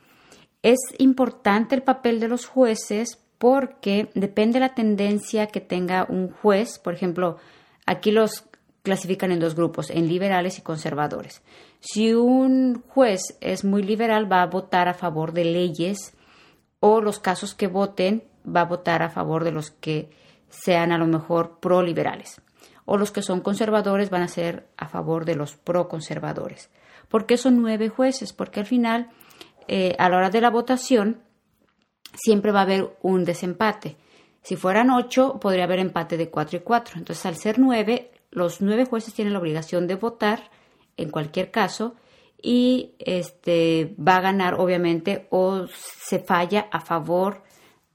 es 0.65 0.79
importante 0.97 1.75
el 1.75 1.83
papel 1.83 2.19
de 2.19 2.27
los 2.27 2.47
jueces 2.47 3.19
porque 3.37 4.09
depende 4.15 4.55
de 4.55 4.61
la 4.61 4.73
tendencia 4.73 5.45
que 5.45 5.61
tenga 5.61 6.07
un 6.09 6.31
juez. 6.31 6.79
Por 6.79 6.95
ejemplo, 6.95 7.37
aquí 7.85 8.09
los 8.09 8.45
clasifican 8.85 9.33
en 9.33 9.41
dos 9.41 9.55
grupos, 9.55 9.89
en 9.89 10.07
liberales 10.07 10.57
y 10.57 10.61
conservadores. 10.61 11.41
Si 11.81 12.13
un 12.13 12.81
juez 12.87 13.37
es 13.41 13.65
muy 13.65 13.83
liberal, 13.83 14.31
va 14.31 14.41
a 14.43 14.47
votar 14.47 14.87
a 14.87 14.93
favor 14.93 15.33
de 15.33 15.43
leyes 15.43 16.13
o 16.79 17.01
los 17.01 17.19
casos 17.19 17.53
que 17.53 17.67
voten, 17.67 18.23
va 18.45 18.61
a 18.61 18.65
votar 18.65 19.03
a 19.03 19.09
favor 19.09 19.43
de 19.43 19.51
los 19.51 19.71
que 19.71 20.09
sean 20.49 20.93
a 20.93 20.97
lo 20.97 21.07
mejor 21.07 21.59
pro-liberales. 21.59 22.41
o 22.87 22.97
los 22.97 23.11
que 23.11 23.23
son 23.23 23.41
conservadores 23.41 24.11
van 24.11 24.21
a 24.21 24.27
ser 24.27 24.67
a 24.77 24.87
favor 24.87 25.25
de 25.25 25.33
los 25.33 25.55
pro-conservadores. 25.55 26.69
¿Por 27.09 27.25
qué 27.25 27.35
son 27.35 27.59
nueve 27.59 27.89
jueces? 27.89 28.31
Porque 28.31 28.59
al 28.59 28.67
final, 28.67 29.09
eh, 29.67 29.95
a 29.97 30.07
la 30.07 30.17
hora 30.17 30.29
de 30.29 30.39
la 30.39 30.51
votación, 30.51 31.23
siempre 32.13 32.51
va 32.51 32.59
a 32.59 32.63
haber 32.63 32.95
un 33.01 33.25
desempate. 33.25 33.97
Si 34.43 34.55
fueran 34.55 34.91
ocho, 34.91 35.39
podría 35.39 35.63
haber 35.63 35.79
empate 35.79 36.15
de 36.15 36.29
cuatro 36.29 36.57
y 36.57 36.61
cuatro. 36.61 36.99
Entonces, 36.99 37.25
al 37.25 37.37
ser 37.37 37.57
nueve, 37.57 38.11
los 38.35 38.61
nueve 38.61 38.85
jueces 38.85 39.13
tienen 39.13 39.33
la 39.33 39.39
obligación 39.39 39.87
de 39.87 39.95
votar 39.95 40.51
en 40.97 41.09
cualquier 41.09 41.51
caso 41.51 41.95
y 42.41 42.91
este 42.99 43.95
va 43.97 44.17
a 44.17 44.21
ganar 44.21 44.55
obviamente 44.55 45.27
o 45.31 45.67
se 45.67 46.19
falla 46.19 46.67
a 46.71 46.81
favor 46.81 47.43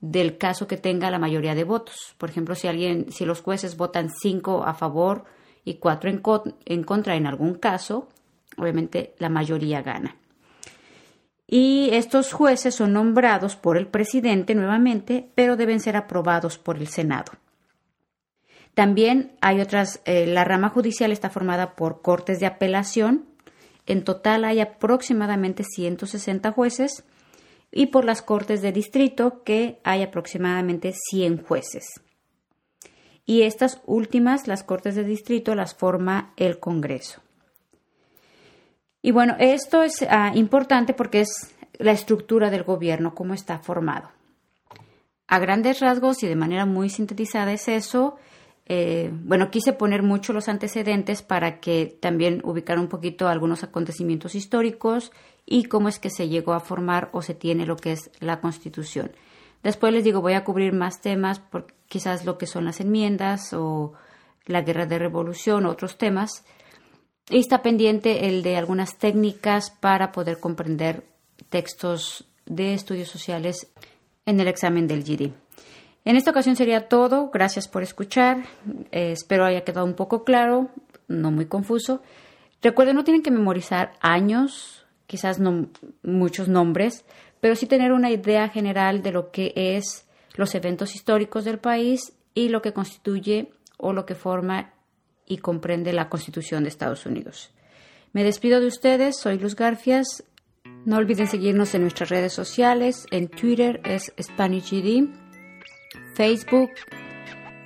del 0.00 0.38
caso 0.38 0.66
que 0.66 0.78
tenga 0.78 1.10
la 1.10 1.18
mayoría 1.18 1.54
de 1.54 1.64
votos. 1.64 2.14
Por 2.16 2.30
ejemplo, 2.30 2.54
si 2.54 2.66
alguien, 2.68 3.12
si 3.12 3.26
los 3.26 3.42
jueces 3.42 3.76
votan 3.76 4.10
cinco 4.10 4.64
a 4.64 4.72
favor 4.72 5.24
y 5.62 5.74
cuatro 5.74 6.08
en, 6.08 6.22
en 6.64 6.84
contra 6.84 7.16
en 7.16 7.26
algún 7.26 7.54
caso, 7.54 8.08
obviamente 8.56 9.14
la 9.18 9.28
mayoría 9.28 9.82
gana. 9.82 10.16
Y 11.46 11.90
estos 11.92 12.32
jueces 12.32 12.74
son 12.74 12.94
nombrados 12.94 13.56
por 13.56 13.76
el 13.76 13.88
presidente 13.88 14.54
nuevamente, 14.54 15.28
pero 15.34 15.56
deben 15.56 15.80
ser 15.80 15.96
aprobados 15.96 16.56
por 16.56 16.78
el 16.78 16.86
Senado. 16.86 17.32
También 18.74 19.32
hay 19.40 19.60
otras, 19.60 20.00
eh, 20.04 20.26
la 20.26 20.44
rama 20.44 20.68
judicial 20.68 21.12
está 21.12 21.30
formada 21.30 21.74
por 21.74 22.02
cortes 22.02 22.40
de 22.40 22.46
apelación. 22.46 23.26
En 23.86 24.04
total 24.04 24.44
hay 24.44 24.60
aproximadamente 24.60 25.64
160 25.64 26.52
jueces 26.52 27.04
y 27.72 27.86
por 27.86 28.04
las 28.04 28.22
cortes 28.22 28.62
de 28.62 28.72
distrito 28.72 29.42
que 29.42 29.80
hay 29.84 30.02
aproximadamente 30.02 30.92
100 30.92 31.42
jueces. 31.44 32.00
Y 33.26 33.42
estas 33.42 33.80
últimas, 33.86 34.48
las 34.48 34.64
cortes 34.64 34.94
de 34.94 35.04
distrito, 35.04 35.54
las 35.54 35.74
forma 35.74 36.32
el 36.36 36.58
Congreso. 36.58 37.20
Y 39.02 39.12
bueno, 39.12 39.36
esto 39.38 39.82
es 39.82 40.04
ah, 40.08 40.32
importante 40.34 40.94
porque 40.94 41.20
es 41.20 41.54
la 41.78 41.92
estructura 41.92 42.50
del 42.50 42.64
gobierno, 42.64 43.14
cómo 43.14 43.34
está 43.34 43.58
formado. 43.58 44.10
A 45.26 45.38
grandes 45.38 45.80
rasgos 45.80 46.22
y 46.22 46.26
de 46.26 46.36
manera 46.36 46.66
muy 46.66 46.90
sintetizada 46.90 47.52
es 47.52 47.68
eso. 47.68 48.16
Eh, 48.72 49.10
bueno, 49.12 49.50
quise 49.50 49.72
poner 49.72 50.04
mucho 50.04 50.32
los 50.32 50.48
antecedentes 50.48 51.22
para 51.22 51.58
que 51.58 51.98
también 52.00 52.40
ubicar 52.44 52.78
un 52.78 52.86
poquito 52.86 53.26
algunos 53.26 53.64
acontecimientos 53.64 54.36
históricos 54.36 55.10
y 55.44 55.64
cómo 55.64 55.88
es 55.88 55.98
que 55.98 56.08
se 56.08 56.28
llegó 56.28 56.52
a 56.52 56.60
formar 56.60 57.08
o 57.10 57.20
se 57.20 57.34
tiene 57.34 57.66
lo 57.66 57.74
que 57.74 57.90
es 57.90 58.12
la 58.20 58.40
Constitución. 58.40 59.10
Después 59.64 59.92
les 59.92 60.04
digo, 60.04 60.20
voy 60.20 60.34
a 60.34 60.44
cubrir 60.44 60.72
más 60.72 61.00
temas, 61.00 61.40
por 61.40 61.66
quizás 61.88 62.24
lo 62.24 62.38
que 62.38 62.46
son 62.46 62.64
las 62.64 62.78
enmiendas 62.78 63.52
o 63.54 63.94
la 64.46 64.62
guerra 64.62 64.86
de 64.86 65.00
revolución, 65.00 65.66
otros 65.66 65.98
temas. 65.98 66.44
Y 67.28 67.40
está 67.40 67.62
pendiente 67.62 68.28
el 68.28 68.44
de 68.44 68.56
algunas 68.56 68.98
técnicas 68.98 69.72
para 69.72 70.12
poder 70.12 70.38
comprender 70.38 71.02
textos 71.48 72.24
de 72.46 72.74
estudios 72.74 73.08
sociales 73.08 73.66
en 74.26 74.38
el 74.38 74.46
examen 74.46 74.86
del 74.86 75.02
GD. 75.02 75.32
En 76.04 76.16
esta 76.16 76.30
ocasión 76.30 76.56
sería 76.56 76.88
todo. 76.88 77.30
Gracias 77.32 77.68
por 77.68 77.82
escuchar. 77.82 78.44
Eh, 78.90 79.12
espero 79.12 79.44
haya 79.44 79.64
quedado 79.64 79.86
un 79.86 79.94
poco 79.94 80.24
claro, 80.24 80.70
no 81.08 81.30
muy 81.30 81.46
confuso. 81.46 82.02
Recuerden, 82.62 82.96
no 82.96 83.04
tienen 83.04 83.22
que 83.22 83.30
memorizar 83.30 83.92
años, 84.00 84.84
quizás 85.06 85.38
no 85.38 85.68
muchos 86.02 86.48
nombres, 86.48 87.04
pero 87.40 87.56
sí 87.56 87.66
tener 87.66 87.92
una 87.92 88.10
idea 88.10 88.48
general 88.48 89.02
de 89.02 89.12
lo 89.12 89.30
que 89.30 89.52
es 89.56 90.06
los 90.34 90.54
eventos 90.54 90.94
históricos 90.94 91.44
del 91.44 91.58
país 91.58 92.12
y 92.34 92.48
lo 92.48 92.62
que 92.62 92.72
constituye 92.72 93.52
o 93.76 93.92
lo 93.92 94.06
que 94.06 94.14
forma 94.14 94.72
y 95.26 95.38
comprende 95.38 95.92
la 95.92 96.08
Constitución 96.08 96.64
de 96.64 96.68
Estados 96.68 97.06
Unidos. 97.06 97.50
Me 98.12 98.24
despido 98.24 98.60
de 98.60 98.66
ustedes, 98.66 99.18
soy 99.18 99.38
Luz 99.38 99.54
Garfias. 99.54 100.24
No 100.84 100.96
olviden 100.96 101.28
seguirnos 101.28 101.74
en 101.74 101.82
nuestras 101.82 102.08
redes 102.08 102.32
sociales. 102.32 103.06
En 103.10 103.28
Twitter 103.28 103.80
es 103.84 104.12
SpanishGD. 104.20 105.29
Facebook 106.20 106.70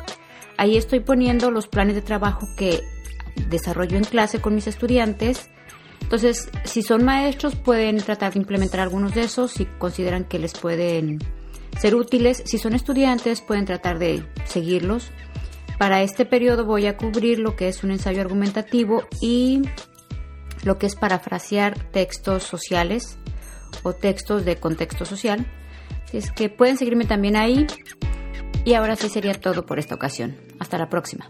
Ahí 0.58 0.78
estoy 0.78 1.02
poniendo 1.02 1.52
los 1.52 1.68
planes 1.68 1.96
de 1.96 2.02
trabajo 2.02 2.48
que 2.56 2.80
desarrollo 3.50 3.98
en 3.98 4.06
clase 4.06 4.40
con 4.40 4.56
mis 4.56 4.68
estudiantes. 4.68 5.50
Entonces, 6.00 6.50
si 6.64 6.84
son 6.84 7.04
maestros, 7.04 7.58
pueden 7.58 7.98
tratar 7.98 8.32
de 8.32 8.40
implementar 8.40 8.80
algunos 8.80 9.14
de 9.14 9.24
esos 9.24 9.52
si 9.52 9.66
consideran 9.66 10.24
que 10.24 10.40
les 10.40 10.54
pueden 10.54 11.20
ser 11.80 11.96
útiles. 11.96 12.44
Si 12.46 12.58
son 12.58 12.74
estudiantes, 12.74 13.42
pueden 13.42 13.66
tratar 13.66 14.00
de 14.00 14.26
seguirlos. 14.46 15.12
Para 15.78 16.02
este 16.02 16.26
periodo 16.26 16.66
voy 16.66 16.86
a 16.86 16.98
cubrir 16.98 17.40
lo 17.40 17.56
que 17.56 17.68
es 17.68 17.84
un 17.84 17.92
ensayo 17.92 18.22
argumentativo 18.22 19.08
y 19.22 19.62
lo 20.64 20.78
que 20.78 20.86
es 20.88 20.96
parafrasear 20.96 21.78
textos 21.92 22.44
sociales 22.44 23.18
o 23.84 23.94
textos 23.94 24.46
de 24.46 24.58
contexto 24.58 25.06
social. 25.06 25.46
Así 26.06 26.18
es 26.18 26.32
que 26.32 26.50
pueden 26.50 26.78
seguirme 26.78 27.06
también 27.06 27.36
ahí. 27.36 27.68
Y 28.64 28.74
ahora 28.74 28.96
sí 28.96 29.10
sería 29.10 29.34
todo 29.34 29.66
por 29.66 29.80
esta 29.80 29.96
ocasión. 29.96 30.38
Hasta 30.60 30.78
la 30.78 30.90
próxima. 30.90 31.30